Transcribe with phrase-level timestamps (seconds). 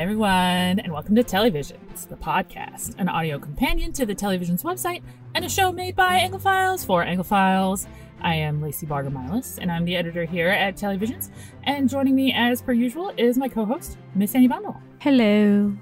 [0.00, 4.38] Hi, everyone, and welcome to Telly Visions, the podcast, an audio companion to the Telly
[4.38, 5.02] Visions website,
[5.34, 7.86] and a show made by Anglophiles for Anglophiles.
[8.22, 11.30] I am Lacy Baugher Milas, and I'm the editor here at Telly Visions.
[11.64, 14.80] And joining me, as per usual, is my co host, Miss Ani Bundel.
[15.00, 15.76] Hello.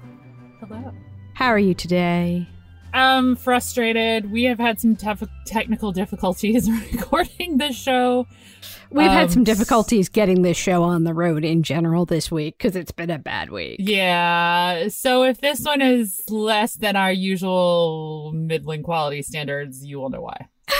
[0.59, 0.91] Hello.
[1.33, 2.45] How are you today?
[2.93, 4.31] I'm frustrated.
[4.31, 8.27] We have had some tough technical difficulties recording this show.
[8.91, 12.57] We've Um, had some difficulties getting this show on the road in general this week
[12.57, 13.77] because it's been a bad week.
[13.79, 14.87] Yeah.
[14.87, 20.21] So if this one is less than our usual middling quality standards, you will know
[20.21, 20.47] why.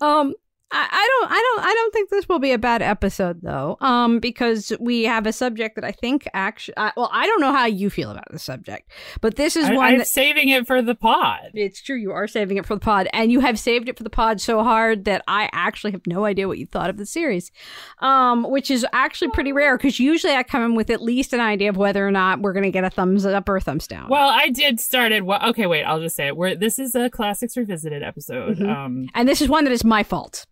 [0.00, 0.34] Um,
[0.72, 3.76] I, I don't, I don't, I don't think this will be a bad episode though.
[3.80, 7.52] Um, because we have a subject that I think actually, uh, well, I don't know
[7.52, 10.08] how you feel about the subject, but this is I, one I'm that.
[10.08, 11.50] saving it for the pod.
[11.54, 14.02] It's true, you are saving it for the pod, and you have saved it for
[14.02, 17.06] the pod so hard that I actually have no idea what you thought of the
[17.06, 17.52] series,
[18.00, 21.40] um, which is actually pretty rare because usually I come in with at least an
[21.40, 23.86] idea of whether or not we're going to get a thumbs up or a thumbs
[23.86, 24.08] down.
[24.08, 25.24] Well, I did start it.
[25.24, 25.84] Well, okay, wait.
[25.84, 26.36] I'll just say it.
[26.36, 28.58] We're, this is a classics revisited episode.
[28.58, 28.68] Mhm.
[28.68, 30.44] Um, and this is one that is my fault.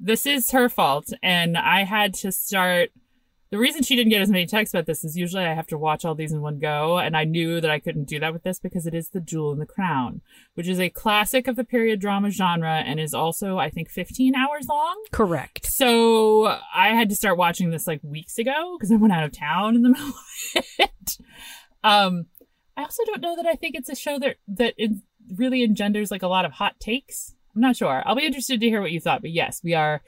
[0.00, 2.90] This is her fault, and I had to start.
[3.50, 5.78] The reason she didn't get as many texts about this is usually I have to
[5.78, 8.42] watch all these in one go, and I knew that I couldn't do that with
[8.42, 10.20] this because it is The Jewel in the Crown,
[10.52, 14.34] which is a classic of the period drama genre and is also, I think, 15
[14.34, 15.02] hours long.
[15.12, 15.64] Correct.
[15.64, 19.32] So I had to start watching this like weeks ago because I went out of
[19.32, 21.18] town in the middle of it.
[21.82, 22.26] Um,
[22.76, 24.92] I also don't know that I think it's a show that that it
[25.36, 27.34] really engenders like a lot of hot takes.
[27.58, 28.04] I'm not sure.
[28.06, 29.20] I'll be interested to hear what you thought.
[29.20, 30.00] But yes, we are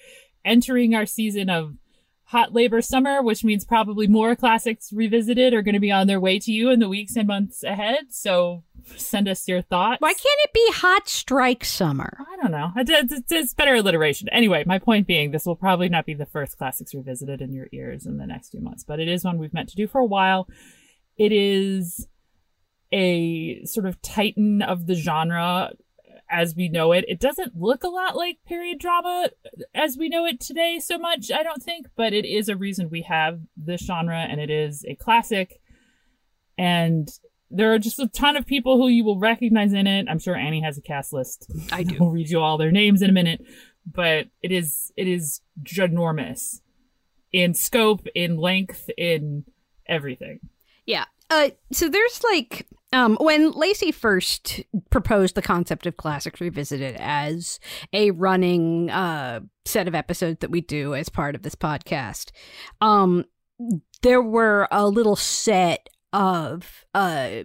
[0.45, 1.75] entering our season of
[2.23, 6.20] hot labor summer, which means probably more classics revisited are going to be on their
[6.20, 8.05] way to you in the weeks and months ahead.
[8.11, 8.62] So
[8.95, 10.01] send us your thoughts.
[10.01, 12.19] Why can't it be hot strike summer?
[12.20, 12.70] I don't know.
[12.77, 14.29] It's, it's, it's better alliteration.
[14.29, 17.67] Anyway, my point being, this will probably not be the first classics revisited in your
[17.73, 20.01] ears in the next few months, but it is one we've meant to do for
[20.01, 20.47] a while.
[21.19, 22.07] It is
[22.92, 25.73] a sort of titan of the genre
[26.30, 27.05] as we know it.
[27.08, 29.30] It doesn't look a lot like period drama
[29.74, 32.89] as we know it today so much, I don't think, but it is a reason
[32.89, 35.61] we have this genre and it is a classic.
[36.57, 37.08] And
[37.51, 40.07] there are just a ton of people who you will recognize in it.
[40.08, 41.51] I'm sure Annie has a cast list.
[41.73, 41.96] I do.
[41.98, 43.45] We'll read you all their names in a minute,
[43.85, 46.61] but it is it is ginormous
[47.33, 49.45] in scope, in length, in
[49.86, 50.41] everything.
[50.86, 51.07] Yeah.
[51.30, 57.61] Uh, so there's like um, when Lacey first proposed the concept of classics revisited as
[57.92, 62.33] a running uh, set of episodes that we do as part of this podcast,
[62.80, 63.24] um,
[64.02, 67.45] there were a little set of uh,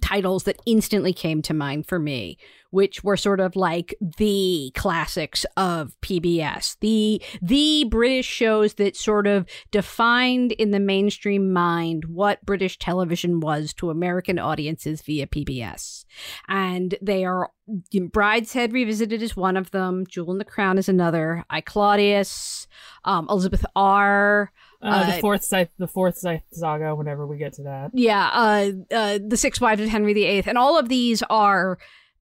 [0.00, 2.38] titles that instantly came to mind for me,
[2.70, 9.26] which were sort of like the classics of PBS, the the British shows that sort
[9.26, 16.04] of defined in the mainstream mind what British television was to American audiences via PBS.
[16.48, 17.50] And they are
[17.92, 22.68] Brideshead Revisited is one of them, Jewel in the Crown is another, I Claudius,
[23.04, 24.52] um, Elizabeth R.
[24.86, 26.94] Uh, Uh, the Forsyte, the Forsyte saga.
[26.94, 30.56] Whenever we get to that, Yeah, uh, uh, the Six Wives of Henry VIII, and
[30.56, 31.78] all of these are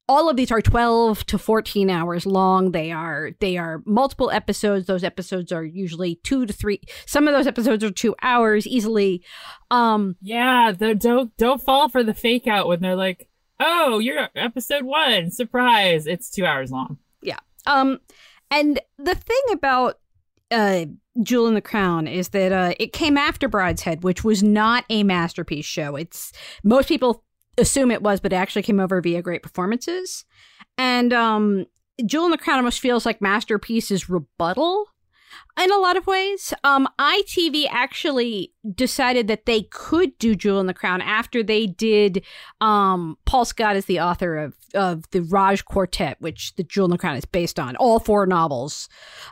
[0.07, 4.85] all of these are 12 to 14 hours long they are they are multiple episodes
[4.87, 9.25] those episodes are usually two to three some of those episodes are two hours easily
[9.71, 14.29] um yeah, the, don't don't fall for the fake out when they're like, "Oh, you're
[14.37, 16.99] episode one, surprise!" It's two hours long.
[17.23, 17.39] Yeah.
[17.67, 18.01] Um
[18.51, 19.99] and the thing about
[20.55, 20.87] uh
[21.23, 25.05] Jewel in the Crown is that uh, it came after Brideshead, which was not a
[25.05, 25.95] masterpiece show.
[25.97, 26.33] It's
[26.65, 27.23] most people
[27.57, 30.25] assume it was, but it actually came over via great performances.
[30.77, 31.67] And um,
[32.05, 34.87] Jewel in the Crown almost feels like Masterpiece's rebuttal
[35.63, 36.53] in a lot of ways.
[36.65, 42.25] Um, ITV actually decided that they could do Jewel in the Crown after they did.
[42.61, 46.91] Um, Paul Scott is the author of of the Raj Quartet, which the Jewel in
[46.91, 47.77] the Crown is based on.
[47.77, 48.89] All four novels,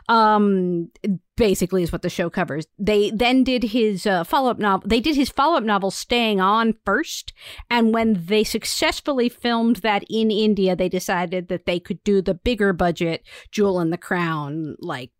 [0.07, 0.89] um,
[1.35, 2.65] basically is what the show covers.
[2.79, 4.87] They then did his uh, follow up novel.
[4.87, 7.33] They did his follow up novel, Staying On, first,
[7.69, 12.33] and when they successfully filmed that in India, they decided that they could do the
[12.33, 15.11] bigger budget Jewel in the Crown, like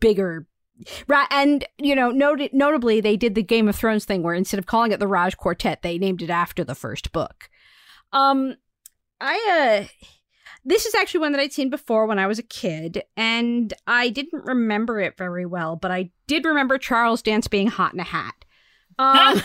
[0.00, 0.46] bigger
[1.08, 4.58] Right, and you know, noted notably, they did the Game of Thrones thing where instead
[4.58, 7.48] of calling it the Raj Quartet, they named it after the first book.
[8.12, 8.56] Um,
[9.20, 10.06] I uh,
[10.64, 14.10] this is actually one that I'd seen before when I was a kid, and I
[14.10, 18.04] didn't remember it very well, but I did remember Charles Dance being hot in a
[18.04, 18.44] hat.
[18.98, 19.40] Um,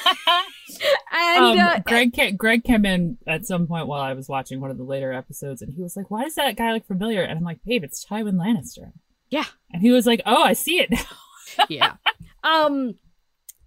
[1.14, 4.60] and um, uh, Greg ca- Greg came in at some point while I was watching
[4.60, 7.22] one of the later episodes, and he was like, "Why does that guy look familiar?"
[7.22, 8.92] And I'm like, "Babe, it's Tywin Lannister."
[9.32, 9.46] Yeah.
[9.74, 11.96] And he was like, "Oh, I see it now." yeah.
[12.44, 12.96] Um.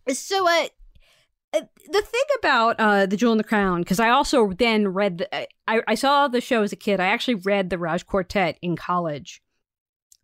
[0.09, 0.67] So, uh,
[1.55, 5.19] uh, the thing about uh, the Jewel in the Crown, because I also then read,
[5.19, 5.35] the,
[5.67, 7.01] I, I saw the show as a kid.
[7.01, 9.43] I actually read the Raj Quartet in college,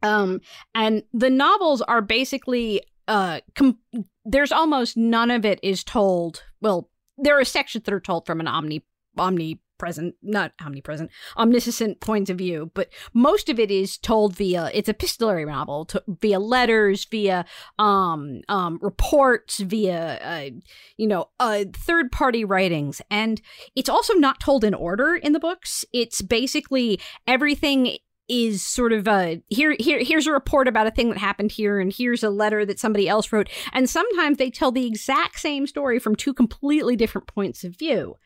[0.02, 0.40] um,
[0.74, 3.78] and the novels are basically uh, com-
[4.24, 6.42] there's almost none of it is told.
[6.60, 8.84] Well, there are sections that are told from an omni
[9.16, 14.70] omni omnipresent, not omnipresent, omniscient point of view, but most of it is told via
[14.74, 17.44] it's epistolary novel, to, via letters, via
[17.78, 20.50] um, um, reports, via uh,
[20.96, 23.40] you know uh, third party writings, and
[23.74, 25.84] it's also not told in order in the books.
[25.92, 27.96] It's basically everything
[28.28, 31.80] is sort of a here here here's a report about a thing that happened here
[31.80, 33.48] and here's a letter that somebody else wrote.
[33.72, 38.16] And sometimes they tell the exact same story from two completely different points of view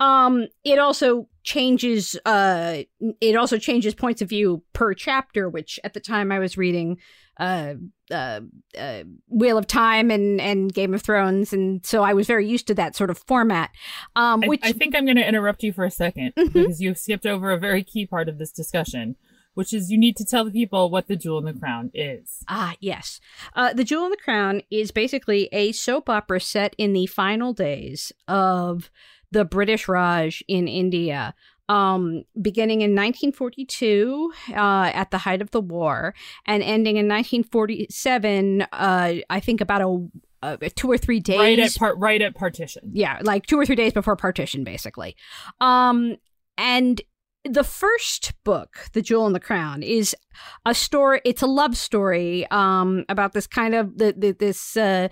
[0.00, 2.78] um it also changes uh
[3.20, 6.98] it also changes points of view per chapter which at the time i was reading
[7.40, 7.74] uh,
[8.10, 8.40] uh,
[8.76, 12.66] uh, Wheel of Time and, and Game of Thrones, and so I was very used
[12.66, 13.70] to that sort of format.
[14.16, 16.52] Um, which I, I think I'm going to interrupt you for a 2nd Mhm.
[16.52, 19.14] because you've skipped over a very key part of this discussion,
[19.54, 22.42] which is you need to tell the people what the Jewel in the Crown is.
[22.48, 23.20] Ah, yes.
[23.54, 27.52] Uh, the Jewel in the Crown is basically a soap opera set in the final
[27.52, 28.90] days of
[29.30, 31.34] the British Raj in India.
[31.70, 36.14] Um, beginning in 1942, uh, at the height of the war,
[36.46, 40.08] and ending in 1947, uh, I think about a,
[40.42, 41.38] uh, two or three days.
[41.38, 42.90] Right at part, right at partition.
[42.94, 45.14] yeah, like two or three days before partition, basically.
[45.60, 46.16] Um,
[46.56, 47.02] and
[47.44, 50.16] the first book, The Jewel in the Crown, is
[50.64, 51.20] a story.
[51.24, 55.08] It's a love story um, about this kind of the, the this uh,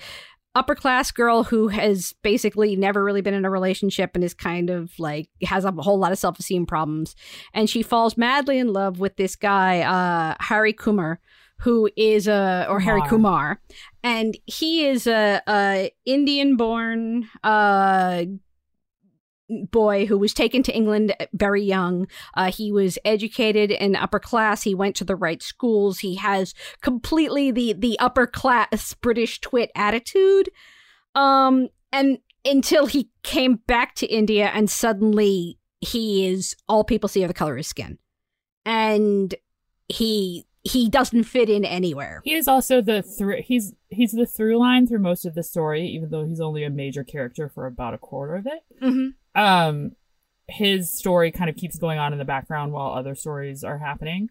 [0.57, 4.71] upper class girl who has basically never really been in a relationship and is kind
[4.71, 7.15] of like has a whole lot of self esteem problems,
[7.53, 11.21] and she falls madly in love with this guy, uh, Hari Kumar.
[11.61, 13.09] Who is a or Harry Kumar.
[13.09, 13.61] Kumar,
[14.03, 18.27] and he is a, a Indian born uh
[19.71, 22.07] boy who was taken to England very young.
[22.35, 24.63] Uh, he was educated in upper class.
[24.63, 26.01] He went to the right schools.
[26.01, 30.51] He has completely the the upper class British twit attitude.
[31.15, 37.25] Um, and until he came back to India, and suddenly he is all people see
[37.25, 37.99] are the color of his skin,
[38.65, 39.35] and
[39.89, 42.21] he he doesn't fit in anywhere.
[42.25, 43.43] He is also the through.
[43.43, 46.71] He's he's the through line through most of the story, even though he's only a
[46.71, 48.83] major character for about a quarter of it.
[48.83, 49.09] Mm-hmm.
[49.37, 49.93] Um
[50.49, 54.29] his story kind of keeps going on in the background while other stories are happening.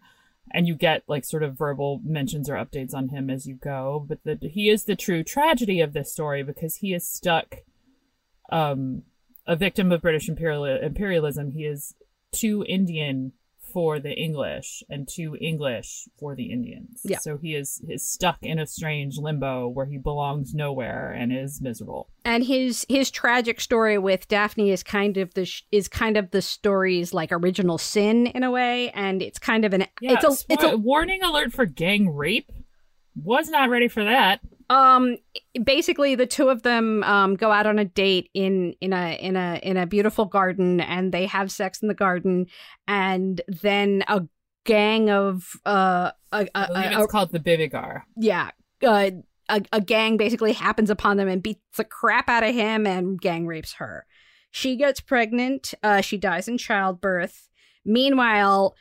[0.52, 4.06] And you get like sort of verbal mentions or updates on him as you go.
[4.08, 7.56] But the, he is the true tragedy of this story because he is stuck
[8.50, 9.02] um
[9.46, 11.52] a victim of british imperial imperialism.
[11.52, 11.94] He is
[12.32, 13.32] too indian
[13.76, 17.18] for the english and too english for the indians Yeah.
[17.18, 21.60] so he is is stuck in a strange limbo where he belongs nowhere and is
[21.60, 26.16] miserable and his his tragic story with Daphne is kind of the sh- is kind
[26.16, 30.14] of the story's like original sin in a way, and it's kind of an Yeah,
[30.14, 32.50] it's a it's a warning alert for gang rape.
[33.22, 34.40] Was not ready for that.
[34.68, 35.16] Um
[35.62, 39.36] basically the two of them um go out on a date in in a in
[39.36, 42.46] a in a beautiful garden and they have sex in the garden
[42.88, 44.22] and then a
[44.64, 48.02] gang of uh a, I a, a, it's called the Bibighar.
[48.16, 48.50] yeah
[48.82, 49.10] uh,
[49.48, 53.20] a, a gang basically happens upon them and beats the crap out of him and
[53.20, 54.06] gang rapes her
[54.50, 57.48] she gets pregnant uh, she dies in childbirth
[57.84, 58.74] meanwhile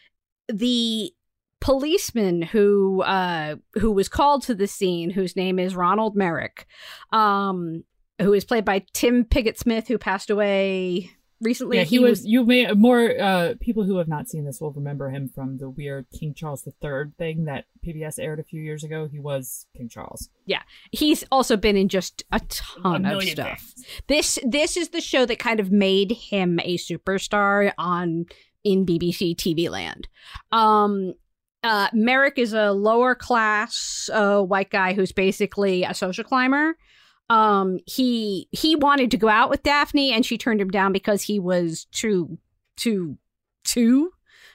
[0.47, 1.13] the
[1.65, 6.67] policeman who uh, who was called to the scene whose name is ronald merrick
[7.11, 7.83] um,
[8.21, 11.09] who is played by tim pigott smith who passed away
[11.41, 14.71] recently Yeah, he, was, You may more uh, people who have not seen this will
[14.73, 18.83] remember him from the weird King Charles III thing that PBS aired a few years
[18.83, 19.07] ago.
[19.11, 20.29] He was King Charles.
[20.45, 23.85] Yeah, he's also been in just a A ton of stuff things.
[24.07, 28.27] this this is the show that kind of made him a superstar on
[28.63, 30.07] in BBC TV land.
[30.51, 31.15] Um
[31.65, 36.77] uh Merrick is a lower class uh white guy who's basically a social climber.
[37.29, 41.23] Um he he wanted to go out with Daphne and she turned him down because
[41.23, 42.37] he was too
[42.77, 43.17] too
[43.63, 44.11] too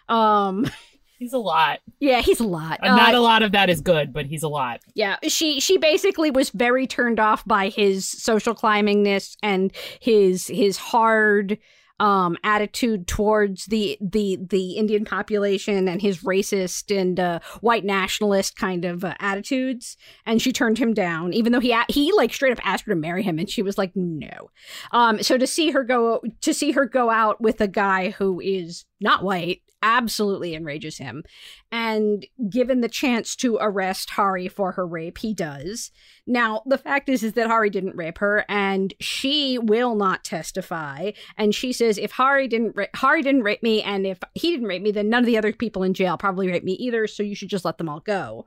[0.09, 0.67] um
[1.19, 1.81] He's a lot.
[1.99, 2.81] yeah, he's a lot.
[2.83, 4.81] Uh, not Uh, a lot of that is good, but he's a lot.
[4.95, 10.79] yeah, she she basically was very turned off by his social climbingness and his his
[10.79, 11.59] hard
[12.01, 18.57] um attitude towards the the the Indian population and his racist and uh, white nationalist
[18.57, 22.53] kind of uh, attitudes and she turned him down even though he he like straight
[22.53, 24.51] up asked her to marry him and she was like no.
[24.93, 28.41] Um so to see her go to see her go out with a guy who
[28.41, 31.25] is not white absolutely enrages him.
[31.73, 35.91] And given the chance to arrest Hari for her rape, he does.
[36.27, 41.13] Now, the fact is is that Hari didn't rape her and she will not testify.
[41.37, 44.69] And she says if Hari didn't ra- Hari didn't rape me and if he didn't
[44.69, 47.23] rape me, then none of the other people in jail probably rape me either, so
[47.23, 48.47] you should just let them all go.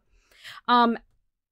[0.67, 0.97] Um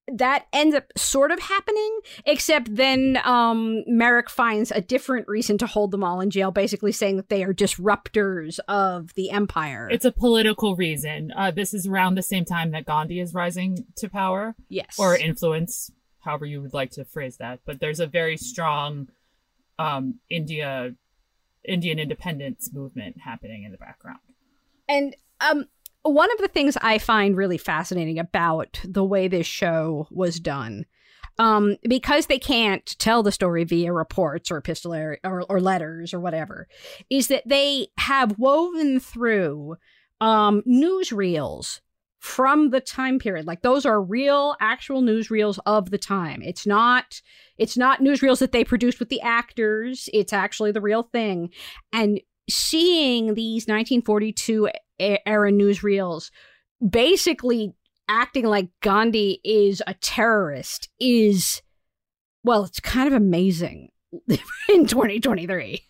[0.07, 5.67] that ends up sort of happening, except then um, Merrick finds a different reason to
[5.67, 9.87] hold them all in jail, basically saying that they are disruptors of the empire.
[9.91, 11.31] It's a political reason.
[11.35, 14.55] Uh, this is around the same time that Gandhi is rising to power.
[14.69, 14.97] Yes.
[14.97, 17.59] Or influence, however you would like to phrase that.
[17.65, 19.09] But there's a very strong
[19.79, 20.95] um, India
[21.63, 24.19] Indian independence movement happening in the background.
[24.89, 25.67] And um,
[26.03, 30.85] one of the things I find really fascinating about the way this show was done,
[31.37, 36.19] um, because they can't tell the story via reports or epistolary or, or letters or
[36.19, 36.67] whatever,
[37.09, 39.75] is that they have woven through
[40.19, 41.81] um, newsreels
[42.19, 43.47] from the time period.
[43.47, 46.41] Like those are real, actual newsreels of the time.
[46.43, 47.21] It's not.
[47.57, 50.09] It's not newsreels that they produced with the actors.
[50.13, 51.49] It's actually the real thing.
[51.91, 54.69] And seeing these 1942
[55.01, 56.31] era newsreels
[56.87, 57.73] basically
[58.07, 61.61] acting like Gandhi is a terrorist is
[62.43, 63.89] well, it's kind of amazing
[64.69, 65.87] in 2023.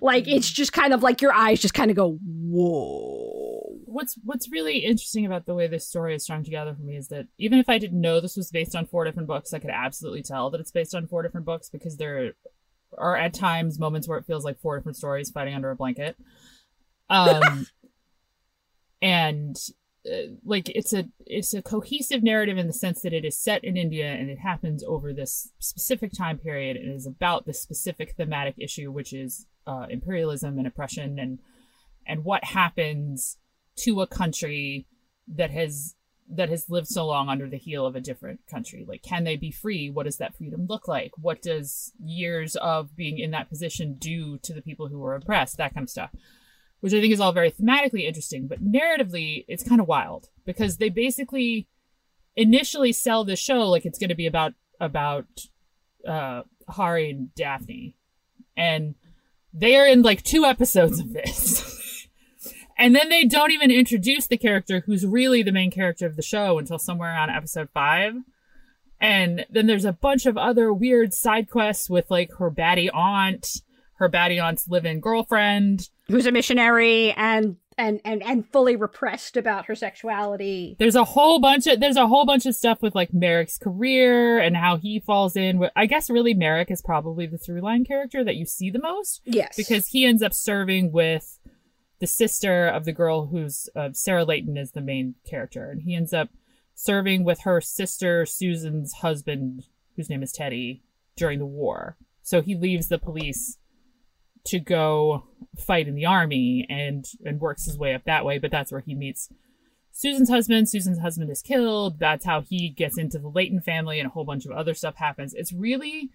[0.00, 3.62] Like it's just kind of like your eyes just kind of go, whoa.
[3.84, 7.08] What's what's really interesting about the way this story is strung together for me is
[7.08, 9.70] that even if I didn't know this was based on four different books, I could
[9.70, 12.32] absolutely tell that it's based on four different books because there
[12.96, 16.16] are at times moments where it feels like four different stories fighting under a blanket.
[17.08, 17.66] Um,
[19.06, 19.56] and
[20.04, 23.62] uh, like it's a it's a cohesive narrative in the sense that it is set
[23.62, 26.76] in India and it happens over this specific time period.
[26.76, 31.38] And is about the specific thematic issue, which is uh, imperialism and oppression and
[32.04, 33.38] and what happens
[33.76, 34.86] to a country
[35.28, 35.94] that has
[36.28, 38.84] that has lived so long under the heel of a different country.
[38.88, 39.88] Like can they be free?
[39.88, 41.12] What does that freedom look like?
[41.16, 45.58] What does years of being in that position do to the people who were oppressed?
[45.58, 46.10] That kind of stuff
[46.80, 50.76] which i think is all very thematically interesting but narratively it's kind of wild because
[50.76, 51.66] they basically
[52.34, 55.26] initially sell the show like it's going to be about about
[56.06, 57.94] uh and daphne
[58.56, 58.94] and
[59.52, 61.72] they are in like two episodes of this
[62.76, 66.22] And then they don't even introduce the character who's really the main character of the
[66.22, 68.16] show until somewhere on episode five.
[69.00, 73.62] And then there's a bunch of other weird side quests with like her baddie aunt,
[73.94, 79.66] her baddie aunt's live-in girlfriend, who's a missionary and and and and fully repressed about
[79.66, 80.76] her sexuality.
[80.78, 84.38] There's a whole bunch of there's a whole bunch of stuff with like Merrick's career
[84.38, 88.24] and how he falls in I guess really Merrick is probably the through line character
[88.24, 89.20] that you see the most.
[89.24, 89.54] Yes.
[89.56, 91.38] Because he ends up serving with
[91.98, 95.94] the sister of the girl who's uh, Sarah Layton is the main character, and he
[95.94, 96.28] ends up
[96.74, 99.64] serving with her sister Susan's husband,
[99.96, 100.82] whose name is Teddy,
[101.16, 101.96] during the war.
[102.22, 103.58] So he leaves the police
[104.46, 105.24] to go
[105.58, 108.38] fight in the army and and works his way up that way.
[108.38, 109.28] But that's where he meets
[109.92, 110.68] Susan's husband.
[110.68, 111.98] Susan's husband is killed.
[111.98, 114.96] That's how he gets into the Layton family, and a whole bunch of other stuff
[114.96, 115.34] happens.
[115.34, 116.10] It's really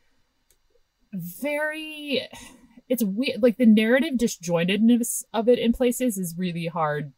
[1.13, 2.27] very
[2.88, 7.13] it's weird like the narrative disjointedness of it in places is really hard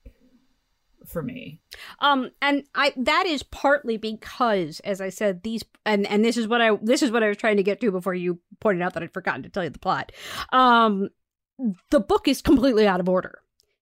[1.06, 1.60] for me.
[2.00, 6.48] Um and i that is partly because as i said these and and this is
[6.48, 8.94] what i this is what i was trying to get to before you pointed out
[8.94, 10.12] that i'd forgotten to tell you the plot.
[10.52, 11.10] Um
[11.92, 13.40] the book is completely out of order.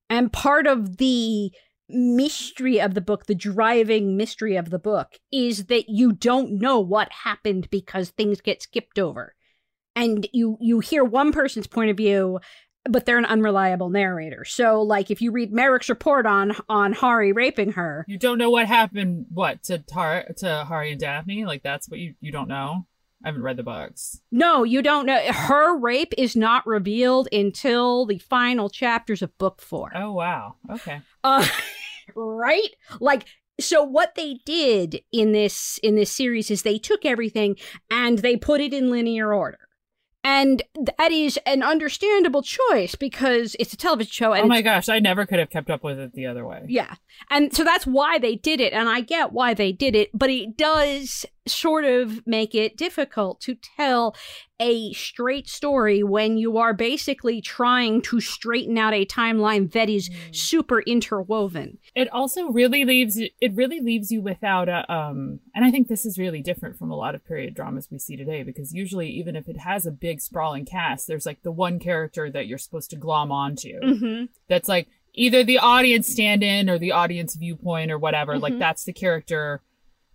[0.09, 1.51] And part of the
[1.93, 6.79] mystery of the book the driving mystery of the book is that you don't know
[6.79, 9.35] what happened because things get skipped over.
[9.95, 12.39] And you you hear one person's point of view
[12.89, 17.31] but they're an unreliable narrator so like if you read merrick's report on on hari
[17.31, 21.63] raping her you don't know what happened what to Tar- to hari and daphne like
[21.63, 22.85] that's what you you don't know
[23.23, 24.19] I haven't read the books.
[24.31, 25.19] No, you don't know.
[25.31, 29.91] Her rape is not revealed until the final chapters of book four.
[29.93, 30.55] Oh wow.
[30.71, 31.01] Okay.
[31.23, 31.45] Uh,
[32.15, 32.69] right?
[32.99, 33.27] Like
[33.59, 37.55] so what they did in this in this series is they took everything
[37.89, 39.59] and they put it in linear order.
[40.23, 40.61] And
[40.97, 44.33] that is an understandable choice because it's a television show.
[44.33, 46.63] And oh my gosh, I never could have kept up with it the other way.
[46.67, 46.95] Yeah.
[47.29, 48.71] And so that's why they did it.
[48.73, 53.41] And I get why they did it, but it does sort of make it difficult
[53.41, 54.15] to tell
[54.61, 60.07] a straight story when you are basically trying to straighten out a timeline that is
[60.07, 60.35] mm.
[60.35, 61.79] super interwoven.
[61.95, 66.05] It also really leaves it really leaves you without a um and I think this
[66.05, 69.35] is really different from a lot of period dramas we see today because usually even
[69.35, 72.91] if it has a big sprawling cast there's like the one character that you're supposed
[72.91, 73.79] to glom onto.
[73.79, 74.25] Mm-hmm.
[74.47, 78.37] That's like either the audience stand in or the audience viewpoint or whatever.
[78.37, 78.59] Like Mhm.
[78.59, 79.61] that's the character.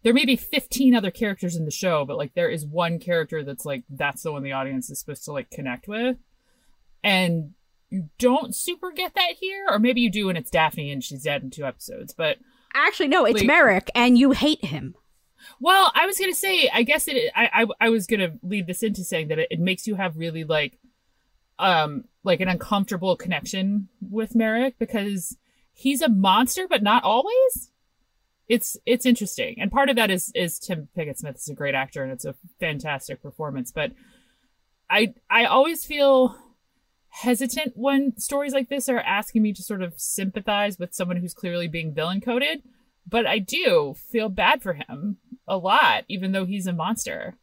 [0.06, 3.42] There may be 15 other characters in the show, but like there is one character
[3.42, 6.16] that's like that's the one the audience is supposed to like connect with.
[7.02, 7.54] And
[7.90, 11.24] you don't super get that here, or maybe you do and it's Daphne and she's
[11.24, 12.14] dead in two episodes.
[12.16, 12.36] But
[12.72, 13.48] Actually, no, it's Wait.
[13.48, 14.94] Merrick, and you hate him.
[15.58, 17.32] well, I was gonna say, I guess it.
[17.34, 20.16] I I, I was gonna lead this into saying that it, it makes you have
[20.16, 20.78] really like,
[21.58, 25.36] um, like an uncomfortable connection with Merrick because
[25.72, 27.72] he's a monster, but not always.
[28.48, 31.74] It's it's interesting, and part of that is is Tim Pigott Smith is a great
[31.74, 33.72] actor, and it's a fantastic performance.
[33.72, 33.92] But
[34.88, 36.36] I I always feel
[37.08, 41.34] hesitant when stories like this are asking me to sort of sympathize with someone who's
[41.34, 42.62] clearly being villain coded
[43.08, 47.36] but I do feel bad for him a lot, even though he's a monster.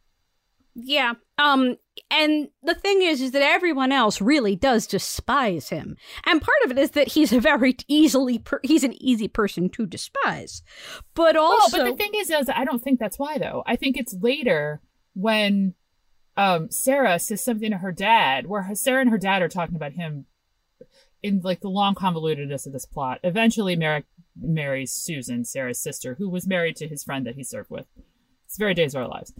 [0.74, 1.14] Yeah.
[1.38, 1.76] Um
[2.10, 5.96] and the thing is is that everyone else really does despise him.
[6.26, 9.68] And part of it is that he's a very easily per- he's an easy person
[9.70, 10.62] to despise.
[11.14, 13.62] But also well, but the thing is, is I don't think that's why though.
[13.66, 14.80] I think it's later
[15.14, 15.74] when
[16.36, 19.76] um Sarah says something to her dad, where her, Sarah and her dad are talking
[19.76, 20.26] about him
[21.22, 23.18] in like the long convolutedness of this plot.
[23.22, 24.04] Eventually, Merrick
[24.38, 27.86] marries Susan, Sarah's sister, who was married to his friend that he served with.
[28.44, 29.32] It's very Days of Our Lives.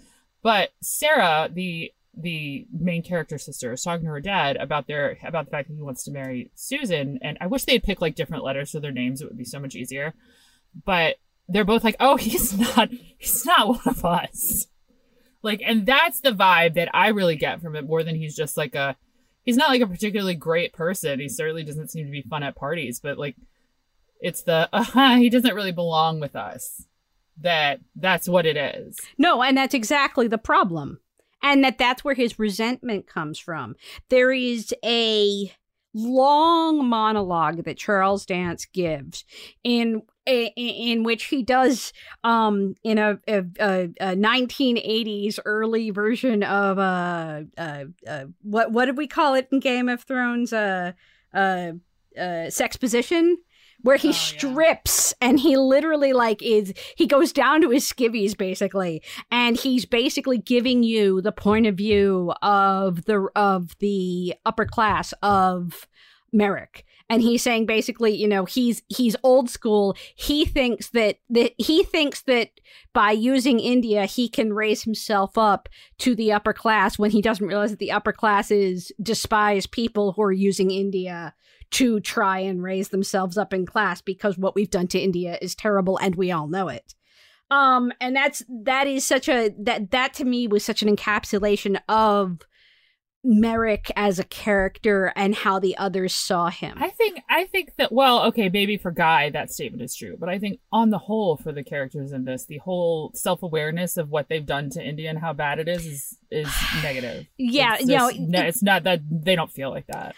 [0.44, 5.46] But Sarah, the the main character sister, is talking to her dad about their about
[5.46, 8.44] the fact that he wants to marry Susan, and I wish they'd pick like different
[8.44, 9.22] letters for their names.
[9.22, 10.12] It would be so much easier.
[10.84, 11.16] But
[11.48, 14.66] they're both like, "Oh, he's not he's not one of us."
[15.42, 18.58] Like, and that's the vibe that I really get from it more than he's just
[18.58, 18.96] like a
[19.44, 21.20] he's not like a particularly great person.
[21.20, 23.36] He certainly doesn't seem to be fun at parties, but like
[24.20, 26.84] it's the uh he doesn't really belong with us.
[27.40, 28.98] That that's what it is.
[29.18, 31.00] No, and that's exactly the problem.
[31.42, 33.76] And that that's where his resentment comes from.
[34.08, 35.52] There is a
[35.94, 39.24] long monologue that Charles Dance gives
[39.62, 41.92] in in, which he does
[42.24, 48.86] um in a, a, a, a 1980s early version of uh, uh uh what what
[48.86, 50.92] did we call it in Game of Thrones uh
[51.32, 51.72] uh
[52.18, 53.36] uh sexposition
[53.84, 54.16] where he Oh, yeah.
[54.16, 59.84] strips and he literally like is he goes down to his skivvies basically and he's
[59.84, 65.86] basically giving you the point of view of the of the upper class of
[66.32, 71.52] Merrick and he's saying basically you know he's he's old school he thinks that that
[71.58, 72.50] he thinks that
[72.92, 75.68] by using India he can raise himself up
[75.98, 80.22] to the upper class when he doesn't realize that the upper classes despise people who
[80.22, 81.34] are using India
[81.74, 85.54] to try and raise themselves up in class because what we've done to India is
[85.56, 86.94] terrible and we all know it.
[87.50, 91.80] Um and that's that is such a that that to me was such an encapsulation
[91.88, 92.40] of
[93.24, 96.76] Merrick as a character and how the others saw him.
[96.80, 100.28] I think I think that well, okay, maybe for Guy that statement is true, but
[100.28, 104.28] I think on the whole for the characters in this, the whole self-awareness of what
[104.28, 106.48] they've done to India and how bad it is is is
[106.82, 107.26] negative.
[107.38, 110.14] yeah, it's you know, just- no, it's not that they don't feel like that.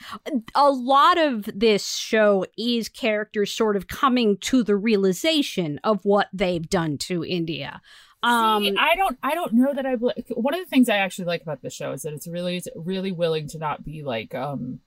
[0.54, 6.28] a lot of this show is characters sort of coming to the realization of what
[6.32, 7.80] they've done to India.
[8.26, 9.94] Um See, I don't, I don't know that I.
[9.94, 12.68] One of the things I actually like about this show is that it's really, it's
[12.74, 14.80] really willing to not be like, um,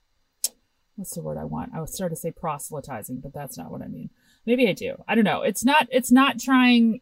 [0.96, 1.72] what's the word I want?
[1.74, 4.10] I was starting to say proselytizing, but that's not what I mean.
[4.46, 5.04] Maybe I do.
[5.08, 5.42] I don't know.
[5.44, 5.88] It's not.
[5.90, 7.00] It's not trying.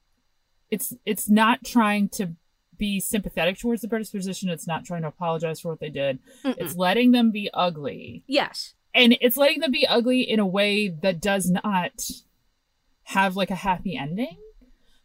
[0.70, 2.36] It's it's not trying to
[2.78, 4.50] be sympathetic towards the British position.
[4.50, 6.20] It's not trying to apologize for what they did.
[6.44, 6.56] mm-mm.
[6.58, 8.76] It's letting them be ugly yes.
[8.94, 12.00] and it's letting them be ugly in a way that does not
[13.06, 14.38] have like a happy ending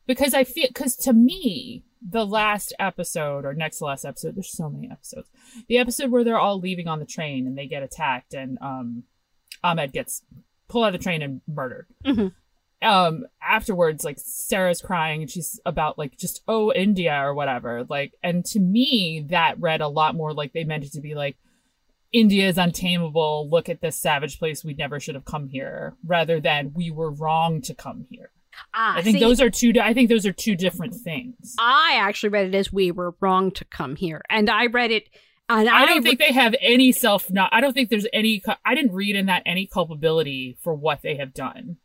[0.07, 4.51] because i feel because to me the last episode or next to last episode there's
[4.51, 5.29] so many episodes
[5.69, 9.05] the episode where they're all leaving on the train and they get attacked and um
[9.63, 10.23] ahmed gets
[10.69, 12.33] pulled out of the train and murdered Mhm.
[12.83, 18.15] um afterwards like sarah's crying and she's about like just oh india or whatever like
[18.23, 21.37] and to me that read a lot more like they meant it to be like
[22.15, 23.49] India is untamable.
[23.51, 24.63] Look at this savage place.
[24.63, 25.97] We never should have come here.
[26.05, 28.29] Rather than we were wrong to come here.
[28.75, 29.73] Ah, I think see, those are two.
[29.81, 31.55] I think those are two different things.
[31.59, 35.09] I actually read it as we were wrong to come here, and I read it.
[35.49, 37.31] And I, I don't think they have any self.
[37.31, 37.51] Not.
[37.53, 38.43] I don't think there's any.
[38.65, 41.77] I didn't read in that any culpability for what they have done.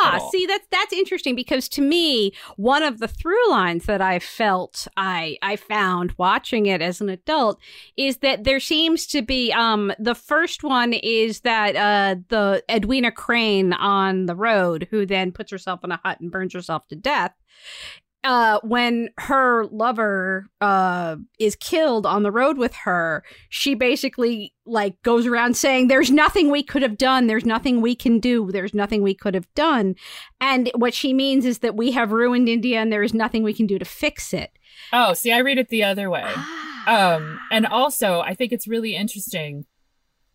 [0.00, 4.18] Ah, see that's that's interesting because to me, one of the through lines that I
[4.18, 7.60] felt I I found watching it as an adult
[7.96, 13.12] is that there seems to be um the first one is that uh the Edwina
[13.12, 16.96] Crane on the road who then puts herself in a hut and burns herself to
[16.96, 17.34] death
[18.24, 25.00] uh, when her lover uh, is killed on the road with her, she basically like
[25.02, 27.26] goes around saying, "There's nothing we could have done.
[27.26, 28.50] There's nothing we can do.
[28.52, 29.96] There's nothing we could have done."
[30.40, 33.54] And what she means is that we have ruined India, and there is nothing we
[33.54, 34.52] can do to fix it.
[34.92, 36.32] Oh, see, I read it the other way.
[36.86, 39.66] Um, and also, I think it's really interesting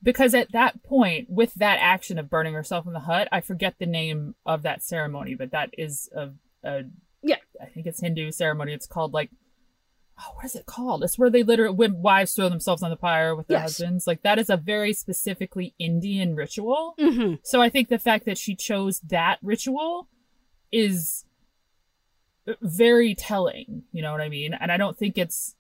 [0.04, 3.76] because at that point, with that action of burning herself in the hut, I forget
[3.80, 6.30] the name of that ceremony, but that is a,
[6.64, 6.84] a
[7.28, 7.36] Yeah.
[7.62, 8.74] I think it's Hindu ceremony.
[8.74, 9.30] It's called like,
[10.20, 11.04] oh, what is it called?
[11.04, 13.78] It's where they literally when wives throw themselves on the fire with their Yes.
[13.78, 14.08] husbands.
[14.08, 16.96] Like that is a very specifically Indian ritual.
[16.98, 20.08] hmm So I think the fact that she chose that ritual
[20.72, 21.26] is
[22.62, 23.84] very telling.
[23.92, 24.54] You know what I mean?
[24.54, 25.56] And I don't think it's.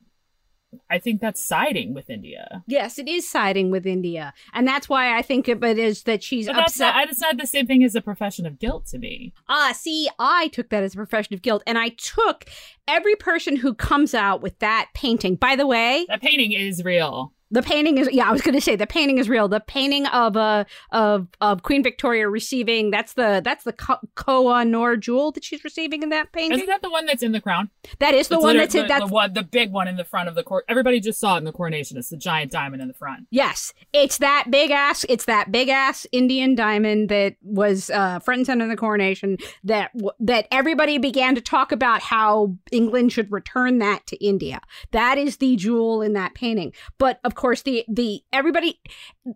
[0.89, 2.63] I think that's siding with India.
[2.67, 6.23] Yes, it is siding with India, and that's why I think of it is that
[6.23, 6.95] she's But upset.
[6.95, 9.33] not, it's not the same thing as a profession of guilt to me.
[9.49, 12.45] Ah, see, I took that as a profession of guilt, and I took
[12.87, 15.35] every person who comes out with that painting.
[15.35, 17.33] By the way, That painting is real.
[17.51, 19.47] The painting is yeah, I was going to say the painting is real.
[19.47, 24.63] The painting of uh of of Queen Victoria receiving that's the that's the Ko- Koh
[24.63, 26.59] Noor jewel that she's receiving in that painting.
[26.59, 27.69] Isn't that the one that's in the crown?
[27.99, 30.03] that is the one that's in the, that's the one, the big one in the
[30.03, 30.65] front of the court.
[30.67, 31.97] Everybody just saw it in the coronation.
[31.97, 33.27] It's the giant diamond in the front.
[33.29, 35.05] Yes, it's that big ass.
[35.09, 39.37] It's that big ass Indian diamond that was uh, front and center in the coronation.
[39.63, 44.61] That that everybody began to talk about how England should return that to India.
[44.91, 46.73] That is the jewel in that painting.
[46.97, 48.81] But of course, the the everybody,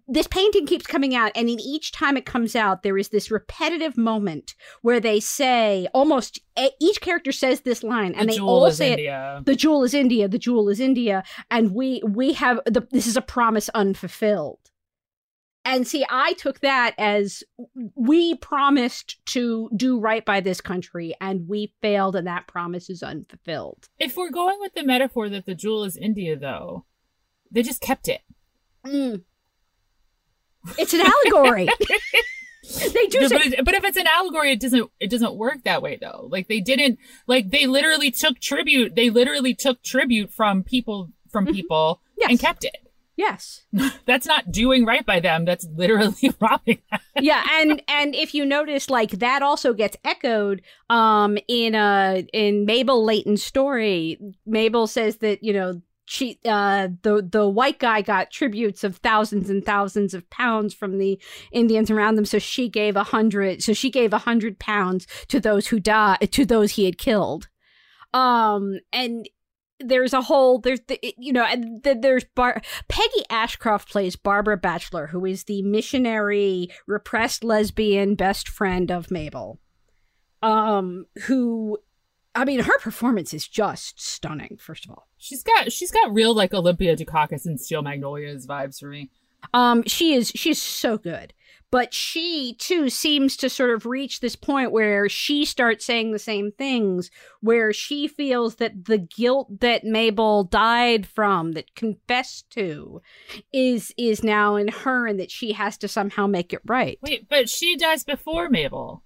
[0.07, 3.31] this painting keeps coming out, and in each time it comes out, there is this
[3.31, 6.39] repetitive moment where they say almost
[6.81, 10.27] each character says this line, and the they all say it the jewel is India,
[10.27, 14.57] the jewel is India, and we we have the this is a promise unfulfilled.
[15.63, 17.43] And see, I took that as
[17.95, 23.03] we promised to do right by this country, and we failed, and that promise is
[23.03, 23.87] unfulfilled.
[23.99, 26.85] If we're going with the metaphor that the jewel is India, though,
[27.51, 28.21] they just kept it.
[28.85, 29.23] Mm.
[30.77, 31.67] It's an allegory.
[32.93, 35.63] they do say, but, it, but if it's an allegory, it doesn't it doesn't work
[35.63, 36.27] that way though.
[36.31, 38.95] Like they didn't like they literally took tribute.
[38.95, 42.29] They literally took tribute from people from people Yes.
[42.29, 42.77] and kept it.
[43.15, 43.63] yes,
[44.05, 45.43] That's not doing right by them.
[45.45, 46.99] That's literally robbing them.
[47.19, 50.61] yeah, and and if you notice, like that also gets echoed
[50.91, 54.19] um in uh in Mabel Layton's story.
[54.45, 59.49] Mabel says that you know she uh the the white guy got tributes of thousands
[59.49, 61.17] and thousands of pounds from the
[61.53, 63.63] Indians around them, so she gave a hundred.
[63.63, 67.47] So she gave a hundred pounds to those who died to those he had killed.
[68.13, 69.27] Um and.
[69.83, 74.55] There's a whole there's the, you know and th- there's Bar- Peggy Ashcroft plays Barbara
[74.55, 79.59] Batchelor, who is the missionary, repressed lesbian best friend of Mabel.
[80.43, 81.79] Um, who,
[82.33, 84.57] I mean, her performance is just stunning.
[84.59, 88.79] First of all, She's got she's got real like Olympia Dukakis and Steel Magnolias vibes
[88.79, 89.09] for me.
[89.53, 91.33] um, she is she's so good,
[91.71, 96.19] but she too seems to sort of reach this point where she starts saying the
[96.19, 103.01] same things, where she feels that the guilt that Mabel died from, that confessed to,
[103.51, 106.97] is is now in her, and that she has to somehow make it right.
[107.01, 109.03] Wait, but she dies before Mabel.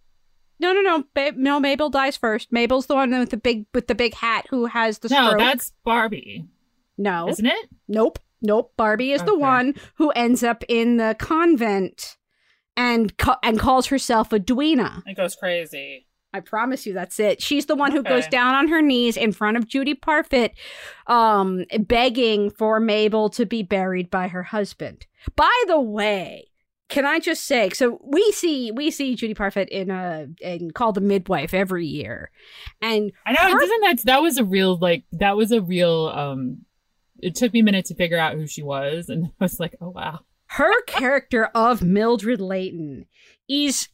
[0.59, 1.03] No, no, no.
[1.13, 2.51] Ba- no, Mabel dies first.
[2.51, 5.39] Mabel's the one with the big with the big hat who has the No, stroke.
[5.39, 6.45] that's Barbie,
[6.97, 7.69] no, isn't it?
[7.87, 8.71] nope, nope.
[8.77, 9.41] Barbie is the Okay.
[9.41, 12.17] one who ends up in the convent
[12.77, 15.03] and ca- and calls herself a duena.
[15.05, 16.07] It goes crazy.
[16.33, 17.41] I promise you, that's it.
[17.41, 18.29] She's the one who goes Okay.
[18.31, 20.51] down on her knees in front of Judy Parfitt,
[21.07, 25.05] um, begging for Mabel to be buried by her husband.
[25.37, 26.49] By the way,
[26.87, 30.91] can I just say, so we see we see Judy Parfitt in a in Call
[30.93, 32.29] the Midwife every year,
[32.81, 33.41] and I know.
[33.41, 36.65] Her- Doesn't that that was a real like that was a real um.
[37.21, 39.75] It took me a minute to figure out who she was, and I was like,
[39.81, 40.19] oh wow.
[40.47, 43.07] her character of Mildred Layton
[43.49, 43.87] is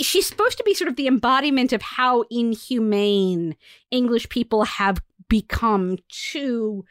[0.00, 3.56] she's supposed to be sort of the embodiment of how inhumane
[3.90, 5.98] English people have become
[6.30, 6.84] to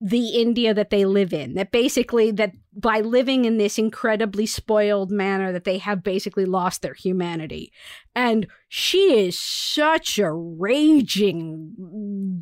[0.00, 1.54] the India that they live in.
[1.54, 6.82] That basically that by living in this incredibly spoiled manner that they have basically lost
[6.82, 7.72] their humanity.
[8.14, 11.74] And she is such a raging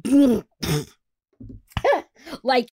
[2.43, 2.71] like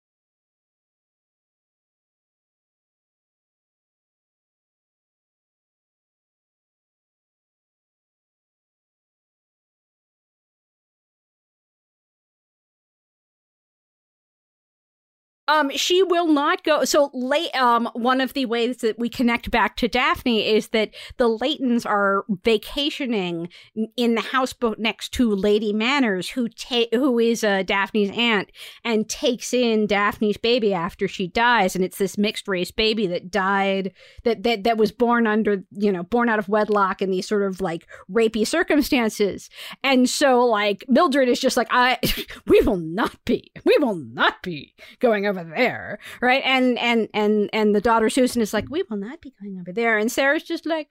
[15.49, 16.85] Um, she will not go.
[16.85, 17.55] So late.
[17.55, 21.87] Um, one of the ways that we connect back to Daphne is that the Laytons
[21.87, 23.49] are vacationing
[23.97, 28.53] in the houseboat next to Lady Manners, who ta- who is uh, Daphne's aunt,
[28.85, 33.31] and takes in Daphne's baby after she dies, and it's this mixed race baby that
[33.31, 33.93] died
[34.25, 37.43] that that that was born under you know born out of wedlock in these sort
[37.43, 39.49] of like rapey circumstances,
[39.83, 41.99] and so like Mildred is just like I,
[42.47, 46.43] we will not be, we will not be going over there, right?
[46.45, 49.73] And and and and the daughter Susan is like, we will not be going over
[49.73, 50.89] there, and Sarah's just like,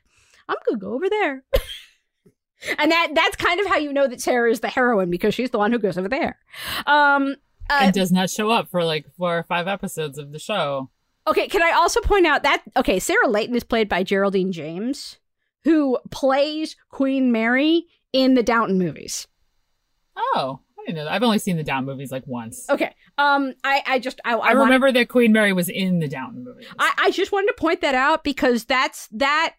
[0.47, 1.43] I'm gonna go over there.
[2.79, 5.51] and that that's kind of how you know that Sarah is the heroine because she's
[5.51, 6.38] the one who goes over there.
[6.86, 7.36] Um,
[7.69, 10.89] uh, and does not show up for like four or five episodes of the show.
[11.27, 15.17] Okay, can I also point out that okay, Sarah Layton is played by Geraldine James,
[15.63, 19.27] who plays Queen Mary in the Downton movies.
[20.15, 20.62] Oh,
[20.93, 21.08] Know.
[21.08, 22.69] I've only seen the Downton movies like once.
[22.69, 26.00] Okay, um, I I just I, I, I wanted- remember that Queen Mary was in
[26.00, 26.67] the Downton movies.
[26.80, 29.56] I, I just wanted to point that out because that's that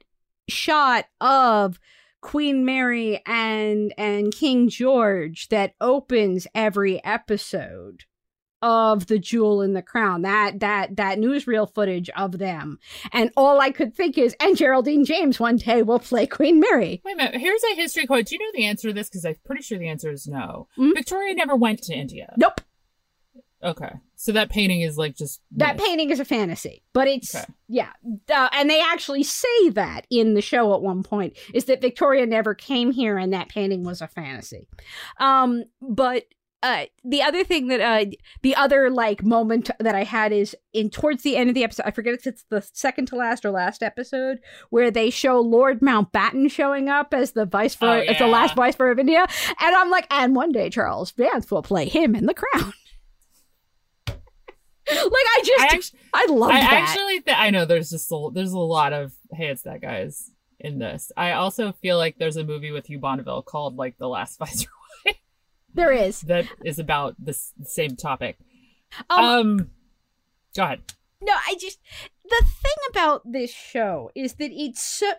[0.48, 1.78] shot of
[2.20, 8.04] Queen Mary and and King George that opens every episode
[8.62, 12.78] of the jewel in the crown that that that newsreel footage of them
[13.12, 17.00] and all i could think is and geraldine james one day will play queen mary
[17.04, 17.40] Wait a minute.
[17.40, 18.26] Here's a history quote.
[18.26, 19.08] Do you know the answer to this?
[19.08, 20.66] Because I'm pretty sure the answer is no.
[20.76, 20.94] Mhm.
[20.94, 22.32] Victoria never went to India.
[22.36, 22.60] nope
[23.60, 23.90] Okay.
[24.14, 27.44] So that painting is like just that painting is a fantasy but it's Okay.
[27.68, 27.90] yeah
[28.32, 32.24] uh, and they actually say that in the show at one point is that victoria
[32.26, 34.66] never came here and that painting was a fantasy
[35.18, 36.24] um but
[36.62, 38.04] uh the other thing that uh
[38.42, 41.84] the other like moment that i had is in towards the end of the episode
[41.86, 44.38] i forget if it's the second to last or last episode
[44.70, 48.30] where they show lord mountbatten showing up as the viceroy Oh, as the yeah.
[48.32, 49.24] last viceroy of india
[49.60, 52.72] and i'm like and one day charles dance will play him in the crown
[54.08, 54.18] like
[54.88, 58.52] i just I I, love I that actually, th- I know there's just a, there's
[58.52, 61.12] a lot of hey, it's that guys in this.
[61.16, 64.72] I also feel like there's a movie with Hugh Bonneville called like The Last Viceroy
[65.74, 68.36] there is that is about this same topic.
[69.10, 69.70] um, Um,
[70.56, 70.80] go ahead.
[71.20, 71.78] No, I just
[72.24, 75.10] the thing about this show is that it's so.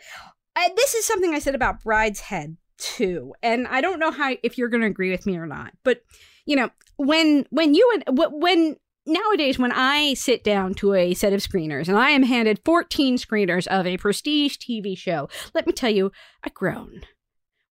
[0.55, 4.57] Uh, this is something I said about Brideshead too, and I don't know how if
[4.57, 5.73] you're going to agree with me or not.
[5.83, 6.01] But
[6.45, 11.33] you know, when when you and when nowadays when I sit down to a set
[11.33, 15.73] of screeners and I am handed 14 screeners of a prestige TV show, let me
[15.73, 16.11] tell you,
[16.43, 17.01] I groan.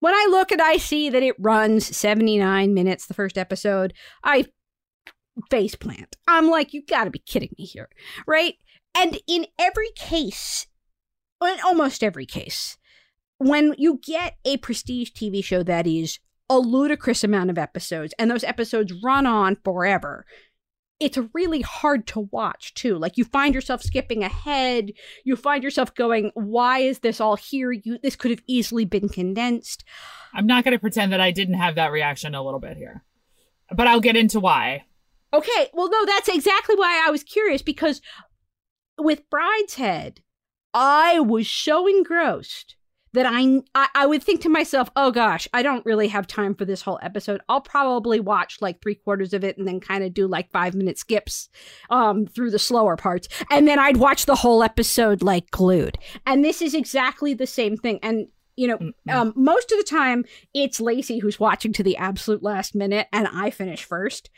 [0.00, 4.44] When I look and I see that it runs 79 minutes the first episode, I
[5.50, 6.16] face plant.
[6.26, 7.88] I'm like, you got to be kidding me here
[8.26, 8.54] right?
[8.94, 10.66] And in every case,
[11.42, 12.76] in almost every case,
[13.38, 16.18] when you get a prestige TV show that is
[16.50, 20.24] a ludicrous amount of episodes and those episodes run on forever,
[21.00, 22.98] it's really hard to watch too.
[22.98, 24.92] Like you find yourself skipping ahead,
[25.24, 27.72] you find yourself going, "Why is this all here?
[27.72, 29.84] You this could have easily been condensed."
[30.34, 33.04] I'm not going to pretend that I didn't have that reaction a little bit here,
[33.74, 34.84] but I'll get into why.
[35.32, 38.00] Okay, well, no, that's exactly why I was curious because
[38.98, 40.18] with Brideshead,
[40.72, 42.76] I was so engrossed
[43.12, 46.54] that I, I I would think to myself, oh gosh, I don't really have time
[46.54, 47.40] for this whole episode.
[47.48, 50.74] I'll probably watch like three quarters of it and then kind of do like five
[50.74, 51.48] minute skips
[51.90, 55.98] um through the slower parts, and then I'd watch the whole episode like glued.
[56.26, 57.98] And this is exactly the same thing.
[58.02, 62.42] And you know, um, most of the time it's Lacey who's watching to the absolute
[62.42, 64.30] last minute, and I finish first.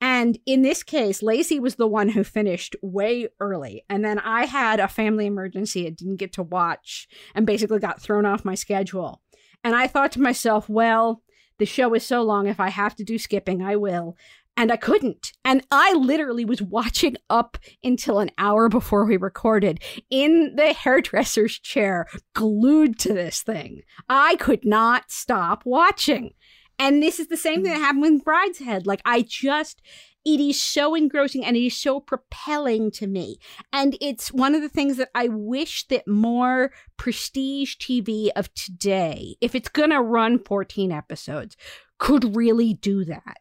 [0.00, 3.84] And in this case, Lacey was the one who finished way early.
[3.90, 8.00] And then I had a family emergency I didn't get to watch and basically got
[8.00, 9.20] thrown off my schedule.
[9.62, 11.22] And I thought to myself, well,
[11.58, 12.46] the show is so long.
[12.46, 14.16] If I have to do skipping, I will.
[14.56, 15.32] And I couldn't.
[15.44, 21.58] And I literally was watching up until an hour before we recorded in the hairdresser's
[21.58, 23.82] chair, glued to this thing.
[24.08, 26.32] I could not stop watching.
[26.80, 28.86] And this is the same thing that happened with Brideshead.
[28.86, 29.82] Like, I just,
[30.24, 33.38] it is so engrossing and it is so propelling to me.
[33.70, 39.36] And it's one of the things that I wish that more prestige TV of today,
[39.42, 41.54] if it's going to run 14 episodes,
[41.98, 43.38] could really do that.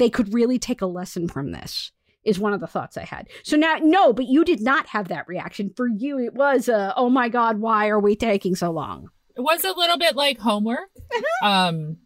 [0.00, 1.92] They could really take a lesson from this.
[2.24, 3.28] Is one of the thoughts I had.
[3.42, 5.70] So now, no, but you did not have that reaction.
[5.76, 9.10] For you, it was, uh, oh my God, why are we taking so long?
[9.36, 10.88] It was a little bit like homework.
[11.44, 11.98] um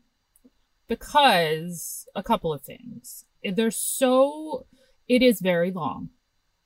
[0.89, 3.25] because a couple of things.
[3.45, 4.67] They're so
[5.09, 6.11] it is very long.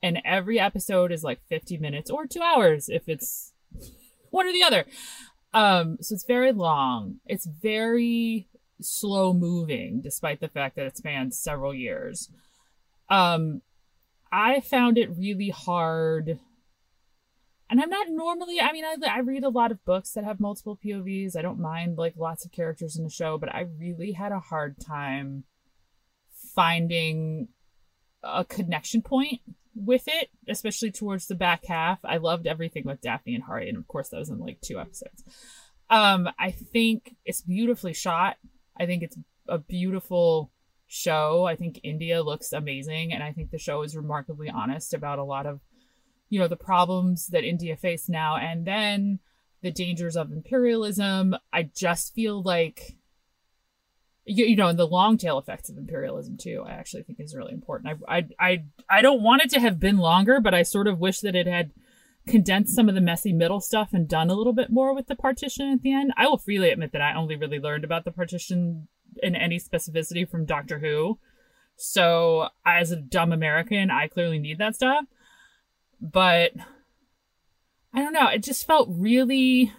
[0.03, 3.53] And every episode is like 50 minutes or 2 hours if it's
[4.31, 4.85] one or the other.
[5.53, 7.17] Um so it's very long.
[7.27, 8.49] It's very
[8.81, 12.31] slow moving despite the fact that it spans several years.
[13.09, 13.63] Um
[14.33, 16.39] I found it really hard.
[17.73, 20.39] And I'm not normally, I mean, I, I read a lot of books that have
[20.39, 21.39] multiple POVs.
[21.39, 24.41] I don't mind like lots of characters in the show, but I really had a
[24.41, 25.45] hard time
[26.55, 27.49] finding
[28.23, 29.41] a connection point
[29.75, 31.99] with it, especially towards the back half.
[32.05, 34.79] I loved everything with Daphne and Hari, and of course, that was in like two
[34.79, 35.25] episodes.
[35.89, 38.37] Um, I think it's beautifully shot.
[38.79, 39.17] I think it's
[39.49, 40.51] a beautiful
[40.89, 41.47] show.
[41.47, 45.25] I think India looks amazing, and I think the show is remarkably honest about a
[45.25, 45.61] lot of,
[46.33, 49.19] you know, the problems that India face now, and then
[49.61, 51.37] the dangers of imperialism.
[51.53, 52.97] I just feel like,
[54.25, 56.65] you, you know, and the long tail effects of imperialism too.
[56.67, 58.01] I actually think is really important.
[58.09, 60.99] I, I, I, I don't want it to have been longer, but I sort of
[60.99, 61.73] wish that it had
[62.27, 65.15] condensed some of the messy middle stuff and done a little bit more with the
[65.15, 66.15] partition at the end.
[66.17, 68.89] I will freely admit that I only really learned about the partition
[69.23, 71.19] in any specificity from Doctor Who.
[71.77, 75.05] So, as a dumb American, I clearly need that stuff.
[76.03, 76.53] But
[77.95, 79.73] I don't know, it just felt really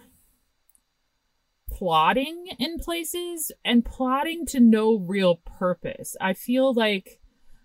[1.68, 6.16] plotting in places and plotting to no real purpose.
[6.20, 7.20] I feel like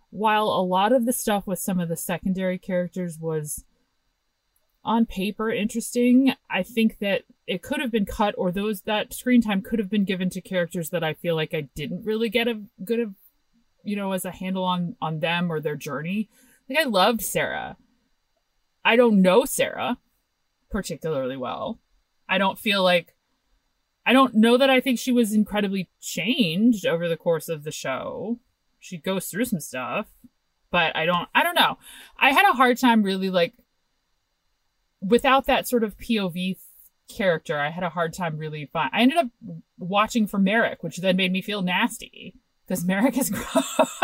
[0.09, 3.63] while a lot of the stuff with some of the secondary characters was
[4.83, 6.33] on paper interesting.
[6.49, 9.89] I think that it could have been cut or those that screen time could have
[9.89, 13.13] been given to characters that I feel like I didn't really get a good of
[13.83, 16.29] you know as a handle on on them or their journey.
[16.69, 17.77] Like I loved Sarah.
[18.89, 19.99] I don't know Sarah
[20.71, 21.77] particularly well.
[22.27, 23.13] I don't feel like
[24.03, 27.71] I don't know that I think she was incredibly changed over the course of the
[27.71, 28.39] show.
[28.79, 30.07] She goes through some stuff,
[30.71, 31.77] but I don't I don't know.
[32.17, 33.53] I had a hard time really like
[35.01, 36.57] without that sort of POV
[37.15, 38.99] character, I had a hard time really finding.
[38.99, 39.27] I ended up
[39.77, 42.33] watching for Merrick, which then made me feel nasty
[42.67, 44.01] because Merrick is gross.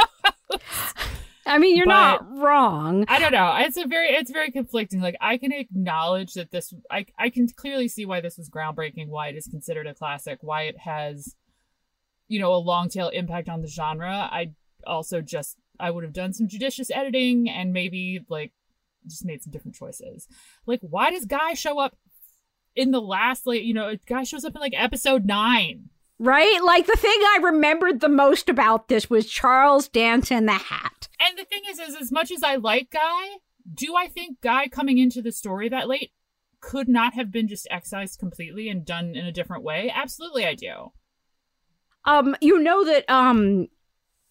[1.46, 3.06] I mean, you're but, not wrong.
[3.08, 3.54] I don't know.
[3.60, 5.00] It's a very, it's very conflicting.
[5.00, 9.10] Like I can acknowledge that this, I, I can clearly see why this was groundbreaking,
[9.10, 11.36] why it is considered a classic, why it has,
[12.28, 14.28] you know, a long tail impact on the genre.
[14.32, 14.54] I
[14.88, 18.52] also just, I would have done some judicious editing and maybe like
[19.08, 20.28] just made some different choices.
[20.66, 21.96] Like, why does Guy show up
[22.76, 25.90] in the last, like, you know, Guy shows up in like episode nine?
[26.18, 26.64] Right?
[26.64, 31.10] Like, the thing I remembered the most about this was Charles Dance and the Hat.
[31.20, 33.38] And the thing is, is as much as I like Guy,
[33.74, 36.12] do I think Guy coming into the story that late
[36.62, 39.92] could not have been just excised completely and done in a different way?
[39.94, 40.92] Absolutely, I do.
[42.06, 43.68] Um, you know that um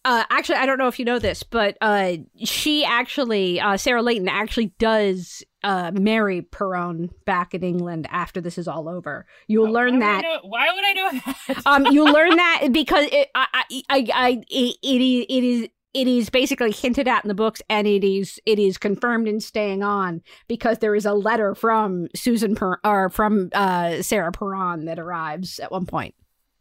[0.05, 4.03] uh, actually, I don't know if you know this, but uh, she actually, uh, Sarah
[4.03, 9.25] Layton actually does uh, marry Perron back in England after this is all over.
[9.47, 10.21] You'll oh, learn why that.
[10.21, 11.61] Know, why would I know that?
[11.65, 15.69] um, you learn that because it, I, I, I, I it, it is, it is
[15.95, 19.39] it is basically hinted at in the books and it is it is confirmed in
[19.39, 24.85] staying on because there is a letter from Susan per, or from uh, Sarah Perron
[24.85, 26.13] that arrives at one point.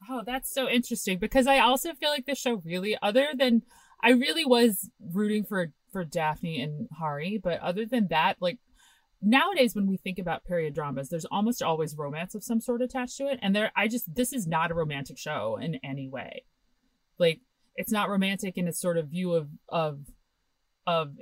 [0.09, 3.63] Oh, that's so interesting because I also feel like the show really, other than
[4.03, 8.59] I really was rooting for for Daphne and Hari, but other than that, like
[9.23, 13.17] nowadays when we think about period dramas, there's almost always romance of some sort attached
[13.19, 16.45] to it, and there I just this is not a romantic show in any way.
[17.19, 17.41] Like
[17.77, 20.01] it's not romantic in its sort of view of of
[20.87, 21.13] of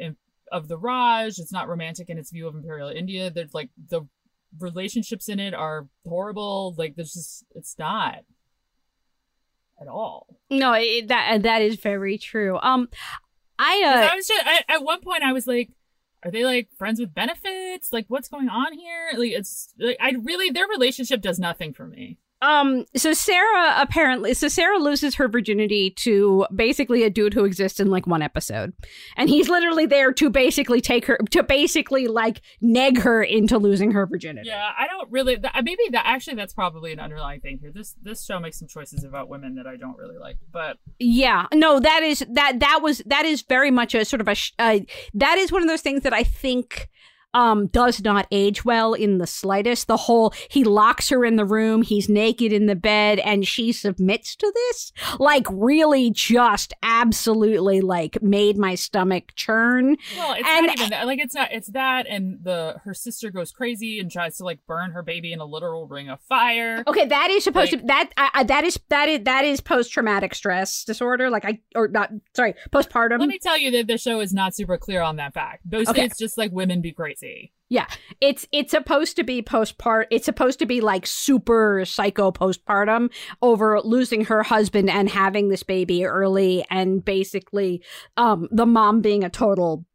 [0.51, 1.39] of the Raj.
[1.39, 3.31] It's not romantic in its view of Imperial India.
[3.31, 4.09] There's like the
[4.59, 6.75] relationships in it are horrible.
[6.77, 8.21] Like there's just it's not
[9.83, 10.27] at all.
[10.51, 12.59] No, it, that that is very true.
[12.63, 12.89] Um,
[13.59, 15.71] I uh, I was just I, at one point I was like,
[16.23, 17.93] are they like friends with benefits?
[17.93, 19.11] Like, what's going on here?
[19.17, 22.19] Like, it's like I really their relationship does nothing for me.
[22.43, 27.79] Um, so Sarah apparently, so Sarah loses her virginity to basically a dude who exists
[27.79, 28.73] in like one episode,
[29.17, 33.93] and he's literally there to basically take her, to basically like neg her into losing
[33.93, 34.49] her virginity.
[34.49, 35.37] Yeah, I don't really.
[35.37, 37.71] That, maybe that actually that's probably an underlying thing here.
[37.73, 41.47] This this show makes some choices about women that I don't really like, but yeah,
[41.55, 44.81] no, that is that that was that is very much a sort of a uh,
[45.15, 46.89] that is one of those things that I think
[47.35, 49.87] um, does not age well in the slightest.
[49.87, 53.73] The whole he locks her in the room, he's naked in the bed, and she
[53.73, 54.93] submits to this.
[55.19, 59.97] Like, really, just absolutely like made my stomach churn.
[60.17, 61.07] Well, it's and, not even that.
[61.07, 61.53] Like, it's not.
[61.53, 65.33] It's that, and the her sister goes crazy and tries to like burn her baby
[65.33, 66.85] in a literal ring of fire.
[66.87, 69.93] Okay, that is supposed like, to that I, that is that is that is post
[69.93, 71.31] traumatic stress disorder.
[71.31, 73.19] Like I or not sorry postpartum.
[73.19, 75.69] Let me tell you that the show is not super clear on that fact.
[75.69, 76.05] Those okay.
[76.05, 77.22] it's just like women be crazy
[77.69, 77.87] Yeah,
[78.21, 80.09] it's it's supposed to be postpart.
[80.11, 83.11] It's supposed to be like super psycho postpartum
[83.41, 87.83] over losing her husband and having this baby early, and basically,
[88.19, 89.87] um, the mom being a total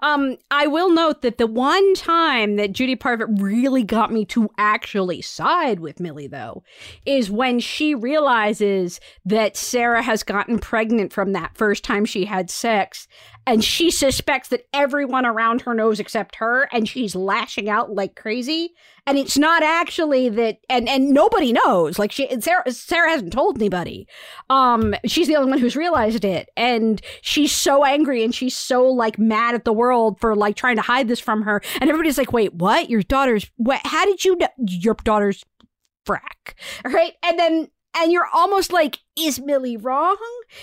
[0.00, 4.50] Um, I will note that the one time that Judy Parfitt really got me to
[4.58, 6.62] actually side with Millie, though,
[7.06, 12.50] is when she realizes that Sarah has gotten pregnant from that first time she had
[12.50, 13.08] sex,
[13.46, 18.14] and she suspects that everyone around her knows except her, and she's lashing out like
[18.14, 18.74] crazy.
[19.08, 21.98] And it's not actually that, and and nobody knows.
[21.98, 24.06] Like she, Sarah, Sarah hasn't told anybody.
[24.50, 28.84] Um, she's the only one who's realized it, and she's so angry and she's so
[28.84, 31.62] like mad at the world for like trying to hide this from her.
[31.80, 32.90] And everybody's like, "Wait, what?
[32.90, 33.80] Your daughter's what?
[33.82, 35.42] How did you know your daughter's
[36.06, 36.52] frack?"
[36.84, 37.14] Right?
[37.22, 40.16] And then and you're almost like, is Millie wrong?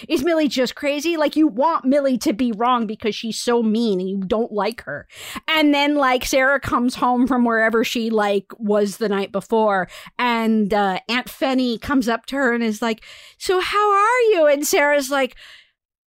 [0.07, 1.17] Is Millie just crazy?
[1.17, 4.84] Like you want Millie to be wrong because she's so mean and you don't like
[4.84, 5.07] her.
[5.47, 10.73] And then like Sarah comes home from wherever she like was the night before and
[10.73, 13.03] uh, Aunt Fenny comes up to her and is like,
[13.38, 15.36] "So how are you?" And Sarah's like,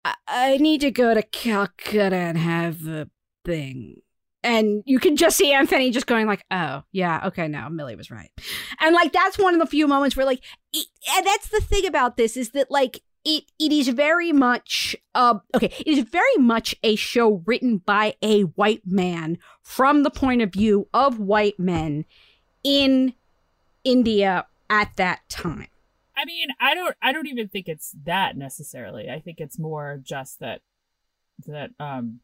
[0.03, 3.09] I, I need to go to Calcutta and have a
[3.43, 4.01] thing
[4.45, 7.95] and you can just see Aunt Fenny just going like, "Oh, yeah, okay, no, Millie
[7.95, 8.31] was right,"
[8.79, 10.85] and like that's one of the few moments where like, it,
[11.17, 15.39] and that's the thing about this is that like it it is very much uh
[15.55, 20.41] okay, it is very much a show written by a white man from the point
[20.41, 22.05] of view of white men
[22.63, 23.13] in
[23.83, 25.67] India at that time.
[26.15, 29.09] I mean, I don't I don't even think it's that necessarily.
[29.09, 30.61] I think it's more just that
[31.47, 32.19] that um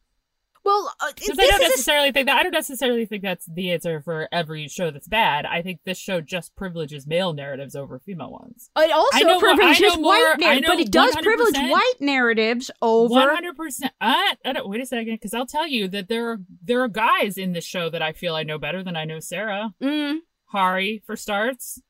[0.64, 2.12] well, uh, I don't necessarily a...
[2.12, 5.44] think that I don't necessarily think that's the answer for every show that's bad.
[5.46, 8.70] I think this show just privileges male narratives over female ones.
[8.76, 13.56] It also privileges more, white narratives, but it does privilege white narratives over one hundred
[13.56, 13.92] percent.
[14.00, 17.52] I wait a second, because I'll tell you that there are there are guys in
[17.52, 19.74] this show that I feel I know better than I know Sarah.
[19.82, 20.18] Mm.
[20.46, 21.80] Hari, for starts,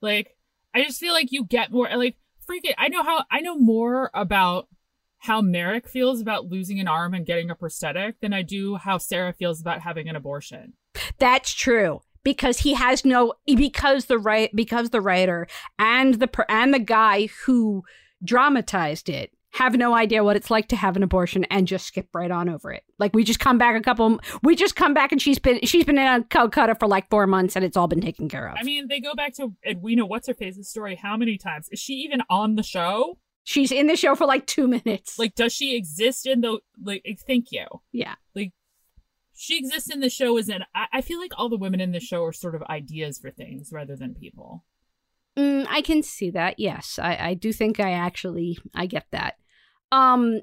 [0.00, 0.36] like
[0.74, 2.16] I just feel like you get more like
[2.50, 2.74] freaking.
[2.76, 4.68] I know how I know more about
[5.24, 8.98] how Merrick feels about losing an arm and getting a prosthetic than I do how
[8.98, 10.74] Sarah feels about having an abortion.
[11.18, 15.46] That's true because he has no because the right because the writer
[15.78, 17.84] and the and the guy who
[18.22, 22.08] dramatized it have no idea what it's like to have an abortion and just skip
[22.12, 22.82] right on over it.
[22.98, 25.86] Like we just come back a couple we just come back and she's been she's
[25.86, 28.56] been in Calcutta for like 4 months and it's all been taken care of.
[28.60, 31.70] I mean, they go back to Edwina what's her face's story how many times?
[31.72, 33.16] Is she even on the show?
[33.44, 35.18] She's in the show for like two minutes.
[35.18, 37.04] Like, does she exist in the like?
[37.26, 37.66] Thank you.
[37.92, 38.14] Yeah.
[38.34, 38.52] Like,
[39.34, 40.64] she exists in the show as an.
[40.74, 43.30] I, I feel like all the women in the show are sort of ideas for
[43.30, 44.64] things rather than people.
[45.36, 46.58] Mm, I can see that.
[46.58, 49.34] Yes, I, I do think I actually I get that.
[49.92, 50.40] Um,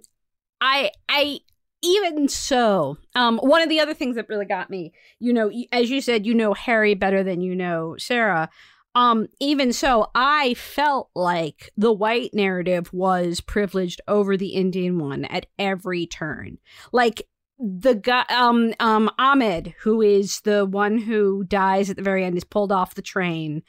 [0.59, 1.39] I I
[1.81, 5.89] even so, um, one of the other things that really got me, you know, as
[5.89, 8.49] you said, you know Hari better than you know Sarah.
[8.93, 15.25] Um, even so, I felt like the white narrative was privileged over the Indian one
[15.25, 16.57] at every turn.
[16.91, 17.27] Like
[17.57, 22.35] the guy, um, um, Ahmed, who is the one who dies at the very end,
[22.35, 23.63] is pulled off the train.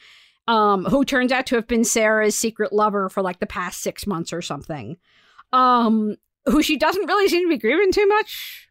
[0.48, 4.08] Um, who turns out to have been Sarah's secret lover for like the past six
[4.08, 4.96] months or something.
[5.52, 6.16] Um,
[6.46, 8.68] who she doesn't really seem to be grieving too much.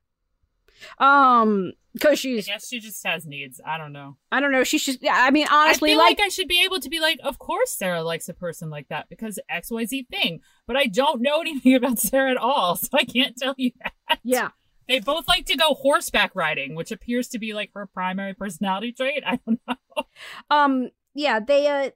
[0.98, 2.48] Um, because she's.
[2.48, 3.60] I guess she just has needs.
[3.66, 4.18] I don't know.
[4.32, 4.64] I don't know.
[4.64, 5.02] She's just.
[5.02, 7.38] Yeah, I mean, honestly, I like, like I should be able to be like, of
[7.40, 10.40] course, Sarah likes a person like that because X Y Z thing.
[10.68, 14.20] But I don't know anything about Sarah at all, so I can't tell you that.
[14.24, 14.50] Yeah.
[14.88, 18.92] They both like to go horseback riding, which appears to be like her primary personality
[18.92, 19.24] trait.
[19.28, 20.04] I don't know.
[20.50, 20.90] Um.
[21.14, 21.40] Yeah.
[21.40, 21.68] They.
[21.68, 21.92] Uh.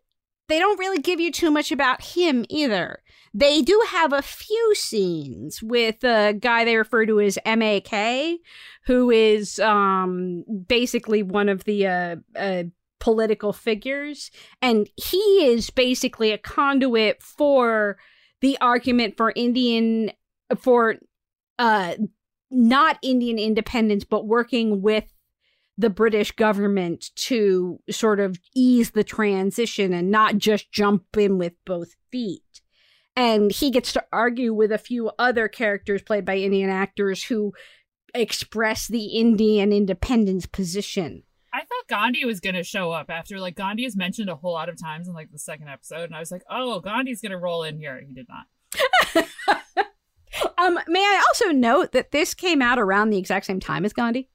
[0.48, 3.02] They don't really give you too much about him either.
[3.34, 8.40] They do have a few scenes with a guy they refer to as MAK,
[8.86, 12.64] who is um, basically one of the uh, uh,
[13.00, 14.32] political figures.
[14.62, 17.98] And he is basically a conduit for
[18.42, 20.12] the argument for Indian,
[20.60, 20.96] for
[21.58, 21.96] uh,
[22.52, 25.06] not Indian independence, but working with
[25.78, 31.54] the British government to sort of ease the transition and not just jump in with
[31.66, 32.42] both feet
[33.16, 37.54] and he gets to argue with a few other characters played by Indian actors who
[38.20, 41.24] express the Indian independence position.
[41.53, 44.53] I thought Gandhi was going to show up after like Gandhi is mentioned a whole
[44.53, 47.32] lot of times in like the second episode, and I was like, oh, Gandhi's going
[47.32, 48.01] to roll in here.
[48.05, 49.28] He did not.
[50.57, 53.93] um, may I also note that this came out around the exact same time as
[53.93, 54.30] Gandhi?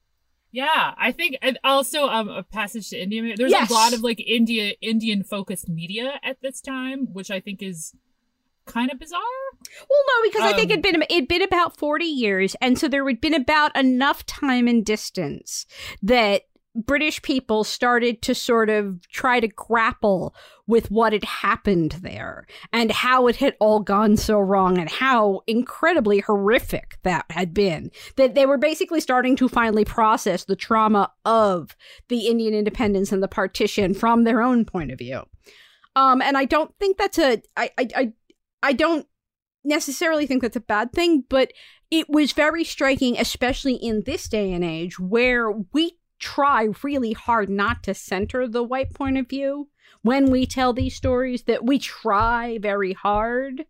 [0.51, 3.35] Yeah, I think and also um a passage to India.
[3.37, 3.69] There's yes.
[3.69, 7.95] a lot of like India Indian focused media at this time, which I think is
[8.65, 9.19] kind of bizarre.
[9.89, 12.77] Well, no, because um, I think um, it'd been it'd been about forty years, and
[12.77, 15.65] so there would been about enough time and distance
[16.01, 16.43] that
[16.73, 20.33] British people started to sort of try to grapple
[20.67, 25.41] with what had happened there and how it had all gone so wrong and how
[25.47, 27.91] incredibly horrific that had been.
[28.15, 31.75] That they were basically starting to finally process the trauma of
[32.07, 35.23] the Indian independence and the partition from their own point of view.
[35.95, 38.13] Um, and I don't think that's a I I I,
[38.63, 39.07] I don't
[39.63, 41.53] necessarily think that's a bad thing, but
[41.89, 47.49] it was very striking, especially in this day and age where we try really hard
[47.49, 49.67] not to center the white point of view
[50.03, 53.65] when we tell these stories that we try very hard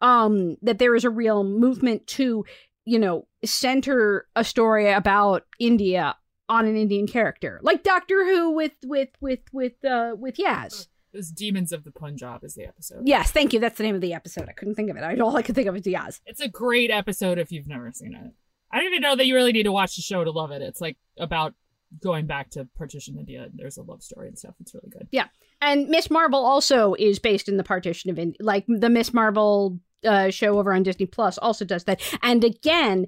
[0.00, 2.44] um that there is a real movement to
[2.84, 6.16] you know center a story about india
[6.48, 11.18] on an indian character like doctor who with with with with uh with yaz It
[11.18, 13.02] was Demons of the Punjab is the episode.
[13.06, 15.16] yes thank you that's the name of the episode i couldn't think of it I,
[15.18, 18.14] all i could think of was yaz It's a great episode if you've never seen
[18.14, 18.32] it.
[18.70, 20.60] I don't even know that you really need to watch the show to love it.
[20.60, 21.54] It's like about
[22.02, 23.46] going back to partition India.
[23.54, 24.56] There's a love story and stuff.
[24.60, 25.06] It's really good.
[25.12, 25.28] Yeah,
[25.62, 28.36] and Miss Marvel also is based in the partition of India.
[28.40, 32.00] Like the Miss Marvel uh, show over on Disney Plus also does that.
[32.22, 33.06] And again,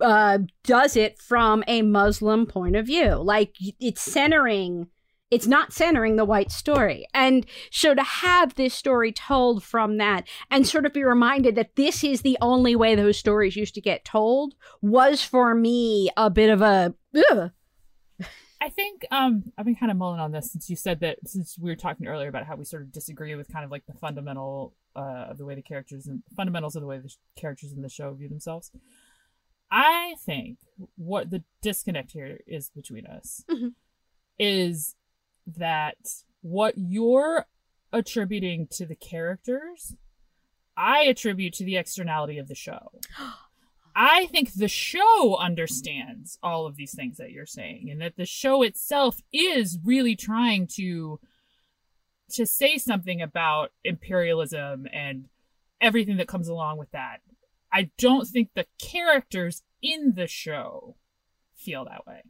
[0.00, 3.16] uh, does it from a Muslim point of view.
[3.16, 4.86] Like it's centering,
[5.30, 7.06] it's not centering the white story.
[7.12, 11.76] And so to have this story told from that and sort of be reminded that
[11.76, 16.30] this is the only way those stories used to get told was for me a
[16.30, 16.94] bit of a.
[17.30, 17.50] Ugh.
[18.60, 21.56] I think um I've been kind of mulling on this since you said that since
[21.58, 23.94] we were talking earlier about how we sort of disagree with kind of like the
[23.94, 27.82] fundamental uh of the way the characters and fundamentals of the way the characters in
[27.82, 28.72] the show view themselves.
[29.70, 30.58] I think
[30.96, 33.74] what the disconnect here is between us Mhm.
[34.40, 34.96] is
[35.56, 35.96] that
[36.42, 37.46] what you're
[37.92, 39.96] attributing to the characters,
[40.76, 42.92] I attribute to the externality of the show.
[44.00, 48.26] I think the show understands all of these things that you're saying, and that the
[48.26, 51.18] show itself is really trying to
[52.30, 55.28] to say something about imperialism and
[55.80, 57.22] everything that comes along with that.
[57.72, 60.94] I don't think the characters in the show
[61.56, 62.22] feel that way.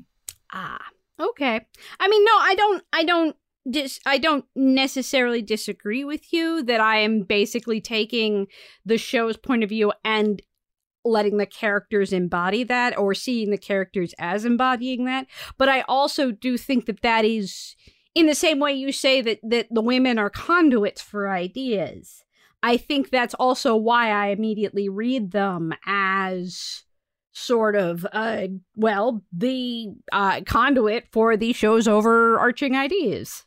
[0.52, 0.86] Ah,
[1.20, 1.66] okay.
[2.00, 2.84] I mean, no, I don't.
[2.92, 3.36] I don't.
[3.68, 8.46] Dis- I don't necessarily disagree with you that I am basically taking
[8.86, 10.40] the show's point of view and
[11.04, 15.26] letting the characters embody that or seeing the characters as embodying that.
[15.56, 17.76] But I also do think that that is
[18.14, 22.24] in the same way you say that that the women are conduits for ideas.
[22.62, 26.82] I think that's also why I immediately read them as
[27.38, 33.44] sort of uh well the uh conduit for the show's overarching ideas.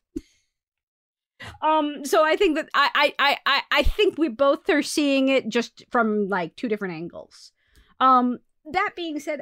[1.62, 5.50] Um so i think that I, I i i think we both are seeing it
[5.50, 7.52] just from like two different angles.
[8.00, 8.39] Um
[8.72, 9.42] that being said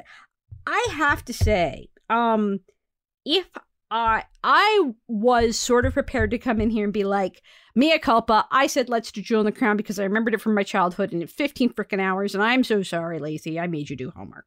[0.66, 2.60] i have to say um
[3.24, 3.46] if
[3.90, 7.42] I I was sort of prepared to come in here and be like,
[7.74, 8.46] Mia culpa.
[8.50, 11.12] I said let's do Jewel in the Crown because I remembered it from my childhood
[11.12, 13.58] and in 15 freaking hours, and I'm so sorry, Lacy.
[13.58, 14.46] I made you do homework.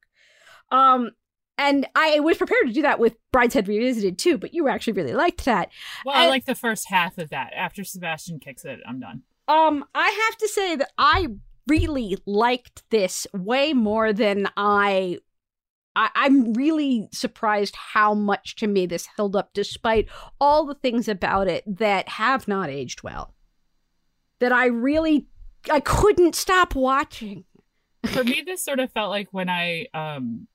[0.72, 1.12] Um,
[1.58, 5.14] and I was prepared to do that with Brideshead Revisited too, but you actually really
[5.14, 5.70] liked that.
[6.06, 7.54] Well, I like the first half of that.
[7.56, 9.22] After Sebastian kicks it, I'm done.
[9.48, 11.28] Um, I have to say that I
[11.68, 15.20] really liked this way more than I.
[15.96, 20.08] I I'm really surprised how much to me this held up, despite
[20.42, 23.34] all the things about it that have not aged well.
[24.40, 25.28] That I really,
[25.72, 27.46] I couldn't stop watching.
[28.08, 30.48] For me, this sort of felt like when I um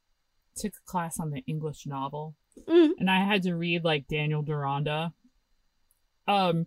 [0.57, 2.35] took a class on the English novel,
[2.69, 2.91] Mm.
[2.99, 5.13] and I had to read like Daniel Deronda.
[6.27, 6.67] Um,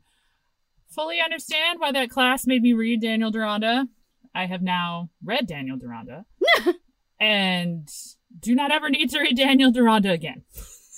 [0.89, 3.87] fully understand why that class made me read Daniel Deronda.
[4.33, 6.25] I have now read Daniel Deronda,
[7.19, 7.89] and
[8.39, 10.43] do not ever need to read Daniel Deronda again.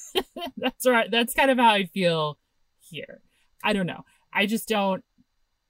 [0.58, 1.10] that's right.
[1.10, 2.38] That's kind of how I feel
[2.80, 3.22] here.
[3.64, 4.06] I don't know.
[4.32, 5.04] I just don't.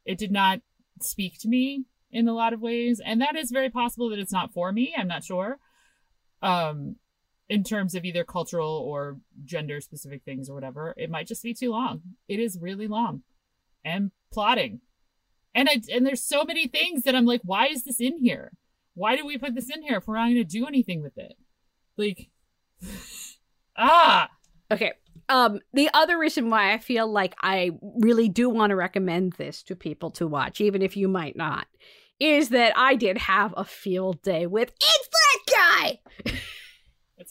[0.05, 0.61] It did not
[1.01, 4.33] speak to me in a lot of ways, and that is very possible that it's
[4.33, 4.93] not for me.
[4.97, 5.59] I'm not sure.
[6.41, 6.97] Um,
[7.49, 11.53] in terms of either cultural or gender specific things or whatever, it might just be
[11.53, 12.01] too long.
[12.27, 13.23] It is really long
[13.83, 14.81] and plotting.
[15.55, 18.53] And I and there's so many things that I'm like, why is this in here?
[18.95, 21.33] Why did we put this in here if we're not gonna do anything with it?
[21.97, 22.29] Like
[23.77, 24.29] Ah
[24.73, 24.93] Okay.
[25.29, 29.63] Um, the other reason why I feel like I really do want to recommend this
[29.63, 31.67] to people to watch, even if you might not,
[32.19, 36.33] is that I did have a field day with It's that guy.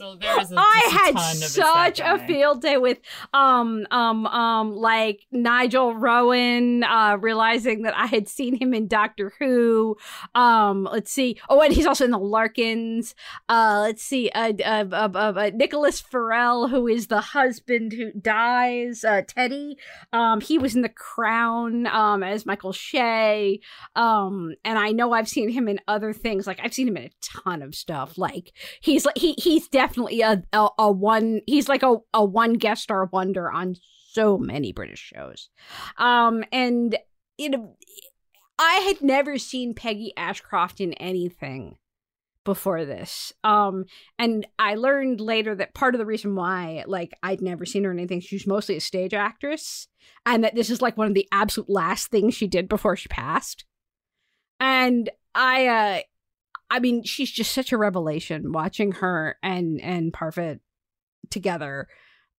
[0.01, 2.99] a, there is a, I just a had such a field day with
[3.35, 9.33] um um um like Nigel Rowan uh realizing that I had seen him in Doctor
[9.39, 9.97] Who.
[10.35, 11.39] Um let's see.
[11.49, 13.15] Oh, and he's also in the Larkins.
[13.49, 14.31] Uh let's see.
[14.31, 19.77] Uh, uh, uh, uh, uh Nicholas Farrell who is the husband who dies, uh Teddy.
[20.13, 23.61] Um he was in The Crown um as Michael Shea.
[23.97, 26.47] Um and I know I've seen him in other things.
[26.47, 28.19] Like I've seen him in a ton of stuff.
[28.19, 32.55] Like he's like he he's definitely a a, a one he's like a, a one
[32.55, 33.75] guest star wonder on
[34.13, 35.49] so many british shows.
[35.99, 36.97] Um and
[37.39, 37.77] know
[38.59, 41.79] i had never seen peggy ashcroft in anything
[42.45, 43.33] before this.
[43.43, 43.87] Um
[44.21, 47.91] and i learned later that part of the reason why like i'd never seen her
[47.91, 49.89] in anything she's mostly a stage actress
[50.25, 53.09] and that this is like one of the absolute last things she did before she
[53.09, 53.65] passed.
[54.61, 56.01] And i uh
[56.73, 60.61] I mean, she's just such a revelation watching her and and Parfitt
[61.31, 61.87] together.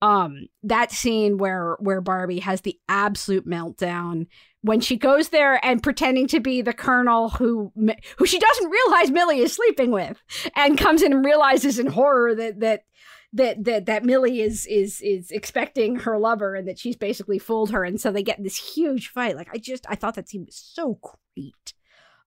[0.01, 4.25] Um, that scene where where Barbie has the absolute meltdown
[4.61, 7.71] when she goes there and pretending to be the colonel who
[8.17, 10.19] who she doesn't realize Millie is sleeping with,
[10.55, 12.85] and comes in and realizes in horror that that
[13.33, 17.69] that that that Millie is is is expecting her lover and that she's basically fooled
[17.69, 19.35] her, and so they get in this huge fight.
[19.35, 20.99] Like I just I thought that scene was so
[21.35, 21.75] great.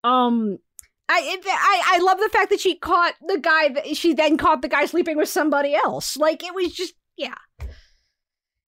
[0.05, 0.59] Um,
[1.09, 4.37] I, it, I I love the fact that she caught the guy that she then
[4.37, 6.17] caught the guy sleeping with somebody else.
[6.17, 7.35] Like it was just yeah.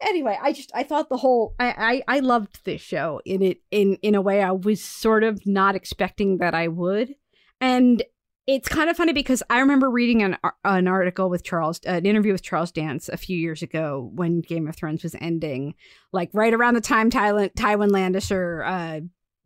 [0.03, 3.63] Anyway, I just I thought the whole I, I I loved this show in it
[3.71, 7.15] in in a way I was sort of not expecting that I would,
[7.61, 8.03] and
[8.47, 12.33] it's kind of funny because I remember reading an an article with Charles an interview
[12.33, 15.75] with Charles Dance a few years ago when Game of Thrones was ending,
[16.13, 19.01] like right around the time Tywin Tywin Lannister uh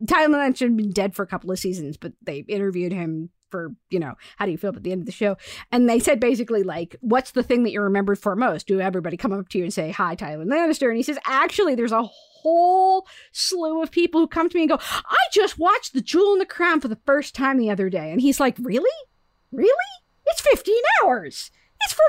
[0.05, 3.75] Tywin Lannister had been dead for a couple of seasons, but they interviewed him for,
[3.89, 5.37] you know, how do you feel about the end of the show?
[5.71, 8.65] And they said basically, like, what's the thing that you're remembered for most?
[8.67, 10.87] Do everybody come up to you and say, hi, Tywin Lannister?
[10.87, 14.69] And he says, actually, there's a whole slew of people who come to me and
[14.69, 17.89] go, I just watched The Jewel in the Crown for the first time the other
[17.89, 18.11] day.
[18.11, 18.89] And he's like, really?
[19.51, 19.71] Really?
[20.25, 21.51] It's 15 hours.
[21.83, 22.05] It's from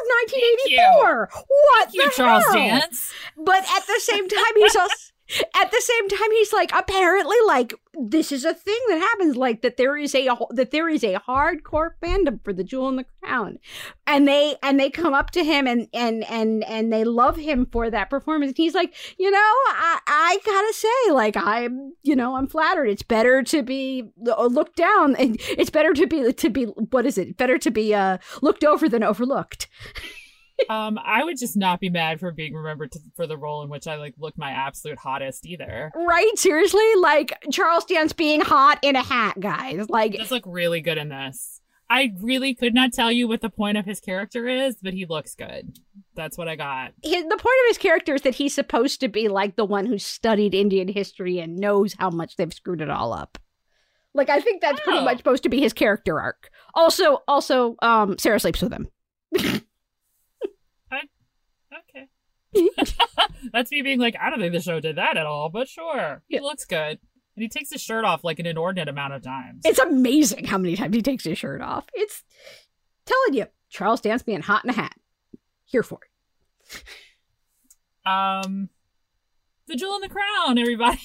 [0.76, 1.30] 1984.
[1.48, 2.54] What Thank you, the Charles hell?
[2.54, 3.12] Dance.
[3.36, 5.11] But at the same time, he's also
[5.54, 9.62] at the same time he's like apparently like this is a thing that happens like
[9.62, 13.04] that there is a that there is a hardcore fandom for the jewel in the
[13.22, 13.58] crown.
[14.06, 17.66] And they and they come up to him and and and and they love him
[17.70, 18.50] for that performance.
[18.50, 22.86] And he's like you know i i gotta say like i'm you know i'm flattered.
[22.86, 27.18] It's better to be looked down and it's better to be to be what is
[27.18, 27.36] it?
[27.36, 29.68] Better to be uh looked over than overlooked
[30.68, 33.68] um, I would just not be mad for being remembered to, for the role in
[33.68, 35.92] which I like looked my absolute hottest either.
[35.94, 36.30] Right?
[36.36, 39.86] Seriously, like Charles Dance being hot in a hat, guys.
[39.88, 41.60] Like, He does look really good in this.
[41.90, 45.04] I really could not tell you what the point of his character is, but he
[45.04, 45.76] looks good.
[46.14, 46.92] That's what I got.
[47.02, 49.84] His, the point of his character is that he's supposed to be like the one
[49.84, 53.36] who studied Indian history and knows how much they've screwed it all up.
[54.14, 55.04] Like, I think that's pretty Oh.
[55.04, 56.48] much supposed to be his character arc.
[56.74, 58.88] Also, also, um, Sarah sleeps with him.
[63.52, 66.22] That's me being like, I don't think the show did that at all, but sure.
[66.28, 66.42] He Yeah.
[66.42, 66.98] looks good.
[67.34, 69.62] And he takes his shirt off like an inordinate amount of times.
[69.64, 71.86] It's amazing how many times he takes his shirt off.
[71.94, 72.24] It's
[73.06, 74.94] telling you, Charles Dance being hot in a hat.
[75.64, 76.82] Here for it.
[78.10, 78.68] Um,
[79.66, 81.00] the jewel in the crown, everybody.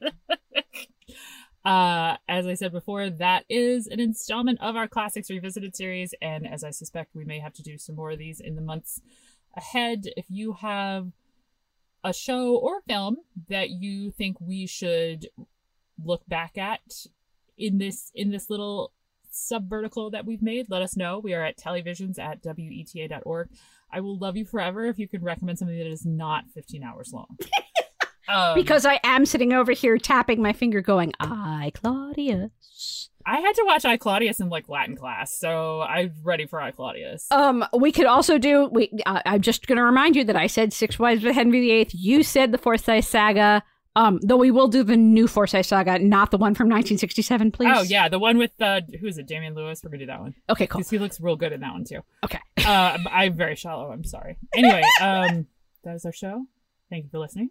[1.64, 6.46] uh, as I said before, that is an installment of our classics revisited series, and
[6.46, 9.00] as I suspect, we may have to do some more of these in the months
[9.56, 10.04] ahead.
[10.16, 11.12] If you have
[12.02, 15.28] a show or film that you think we should
[16.02, 17.06] look back at
[17.58, 18.92] in this in this little
[19.32, 21.18] subvertical that we've made, let us know.
[21.18, 23.48] We are at tellyvisions at weta.org.
[23.92, 27.12] I will love you forever if you could recommend something that is not 15 hours
[27.12, 27.38] long.
[28.30, 33.08] Um, Because I am sitting over here tapping my finger going, I, Claudius.
[33.26, 36.70] I had to watch I Claudius in like Latin class, so I'm ready for I
[36.70, 37.26] Claudius.
[37.30, 38.68] Um, we could also do.
[38.72, 38.90] We.
[39.04, 41.88] Uh, I'm just going to remind you that I said Six Wives of Henry VIII.
[41.92, 43.62] You said the Forsyte Saga.
[43.96, 47.72] Um, though we will do the new Forsyte Saga, not the one from 1967, please.
[47.76, 49.26] oh yeah, the one with uh, who is it?
[49.26, 49.82] Damian Lewis.
[49.84, 50.78] We're gonna do that one Okay, cool.
[50.78, 52.00] because he looks real good in that one too.
[52.24, 52.38] Okay.
[52.64, 53.90] uh, I'm very shallow.
[53.92, 54.38] I'm sorry.
[54.54, 55.46] Anyway, um,
[55.84, 56.46] that is our show.
[56.88, 57.50] Thank you for listening.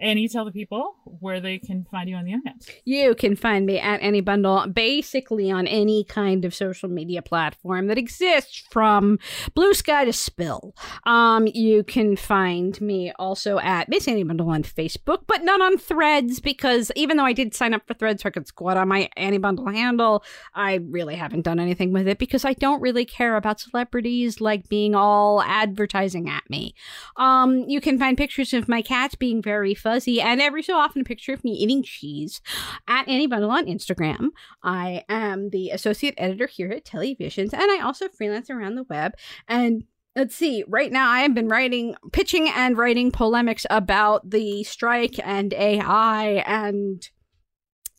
[0.00, 2.56] Ani, tell the people where they can find you on the internet.
[2.84, 7.88] You can find me at Ani Bundel basically on any kind of social media platform
[7.88, 9.18] that exists from
[9.54, 10.74] Blue Sky to Spill.
[11.04, 15.76] Um, you can find me also at Miss Ani Bundel on Facebook, but not on
[15.76, 18.88] Threads because even though I did sign up for Threads so I could squat on
[18.88, 20.24] my Ani Bundel handle,
[20.54, 24.68] I really haven't done anything with it because I don't really care about celebrities like
[24.68, 26.74] being all advertising at me.
[27.16, 30.76] Um, you can find pictures of my cats being very fun fuzzy, and every so
[30.76, 32.40] often a picture of me eating cheese
[32.86, 34.28] at Ani Bundel on Instagram.
[34.62, 38.84] I am the associate editor here at Telly Visions, and I also freelance around the
[38.84, 39.14] web.
[39.48, 39.84] And
[40.14, 45.16] let's see, right now I have been writing, pitching, and writing polemics about the strike
[45.24, 47.08] and AI, and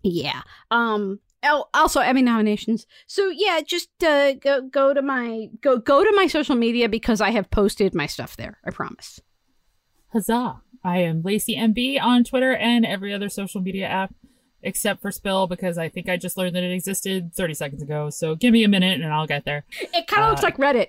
[0.02, 0.42] yeah.
[0.72, 2.86] Um, Oh, also Emmy nominations.
[3.08, 7.20] So yeah, just uh, go go to my go go to my social media because
[7.20, 8.60] I have posted my stuff there.
[8.64, 9.20] I promise.
[10.14, 10.62] Huzzah!
[10.84, 14.14] I am Lacy MB on Twitter and every other social media app
[14.64, 18.09] except for Spill because I think I just learned that it existed 30 seconds ago.
[18.09, 19.66] So give me a minute and I'll get there.
[19.93, 20.88] It kind of uh, looks like Reddit.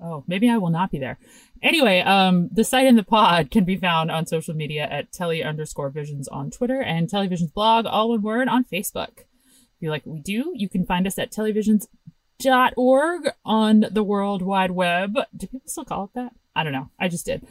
[0.00, 1.18] Oh, maybe I will not be there.
[1.62, 5.44] Anyway, um, the site in the pod can be found on social media at telly
[5.44, 9.18] underscore visions on Twitter and tellyvisions blog, all one word, on Facebook.
[9.18, 14.42] If you like what we do, you can find us at tellyvisions.org on the World
[14.42, 15.14] Wide Web.
[15.36, 16.32] Do people still call it that?
[16.54, 16.90] I don't know.
[16.98, 17.46] I just did.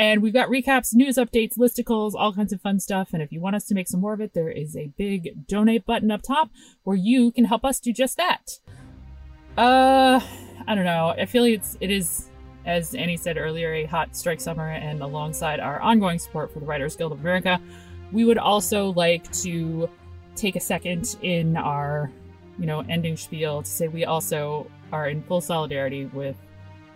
[0.00, 3.10] And we've got recaps, news updates, listicles, all kinds of fun stuff.
[3.12, 5.46] And if you want us to make some more of it, there is a big
[5.46, 6.48] donate button up top
[6.84, 8.60] where you can help us do just that.
[9.58, 10.18] Uh,
[10.66, 11.08] I don't know.
[11.08, 12.30] I feel like it's it is,
[12.64, 16.66] as Ani said earlier, a hot strike summer, and alongside our ongoing support for the
[16.66, 17.60] Writers Guild of America,
[18.10, 19.86] we would also like to
[20.34, 22.10] take a second in our,
[22.58, 26.36] you know, ending spiel to say we also are in full solidarity with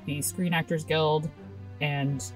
[0.07, 1.29] the Screen Actors Guild
[1.83, 2.33] and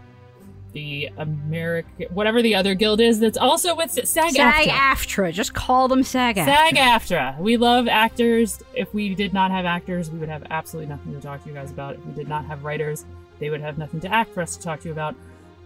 [0.72, 5.32] the American, whatever the other guild is that's also with SAG AFTRA.
[5.32, 6.44] Just call them SAG AFTRA.
[6.44, 7.38] SAG AFTRA.
[7.38, 8.60] We love actors.
[8.74, 11.54] If we did not have actors, we would have absolutely nothing to talk to you
[11.54, 11.94] guys about.
[11.94, 13.06] If we did not have writers,
[13.38, 15.14] they would have nothing to act for us to talk to you about.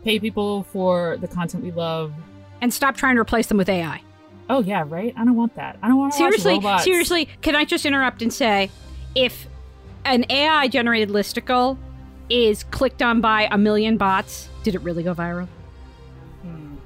[0.04, 2.12] Pay people for the content we love.
[2.60, 4.02] And stop trying to replace them with AI.
[4.48, 5.14] Oh, yeah, right?
[5.16, 5.78] I don't want that.
[5.82, 6.60] I don't want to seriously.
[6.80, 8.70] Seriously, can I just interrupt and say
[9.14, 9.46] if
[10.04, 11.78] an AI generated listicle
[12.32, 15.48] is clicked on by a million bots, did it really go viral?
[16.42, 16.76] Hmm.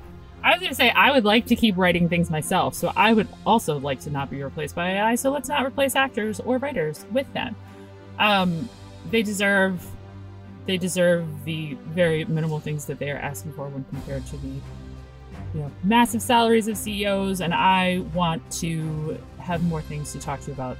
[0.42, 3.12] I was going to say, I would like to keep writing things myself, so I
[3.12, 6.59] would also like to not be replaced by AI, so let's not replace actors or
[6.59, 7.55] writers with them.
[8.18, 8.68] Um,
[9.11, 9.86] they deserve
[10.66, 14.49] they deserve the very minimal things that they are asking for when compared to the
[14.49, 20.40] you know massive salaries of CEOs and I want to have more things to talk
[20.40, 20.76] to you about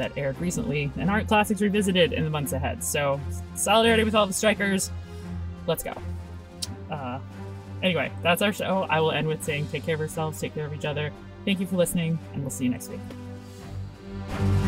[0.00, 2.82] that aired recently and aren't classics revisited in the months ahead.
[2.82, 3.20] So
[3.54, 4.90] solidarity with all the strikers.
[5.66, 5.94] Let's go.
[6.90, 7.20] Uh,
[7.82, 8.86] anyway, that's our show.
[8.88, 11.12] I will end with saying take care of yourselves, take care of each other.
[11.44, 14.59] Thank you for listening, and we'll see you next week.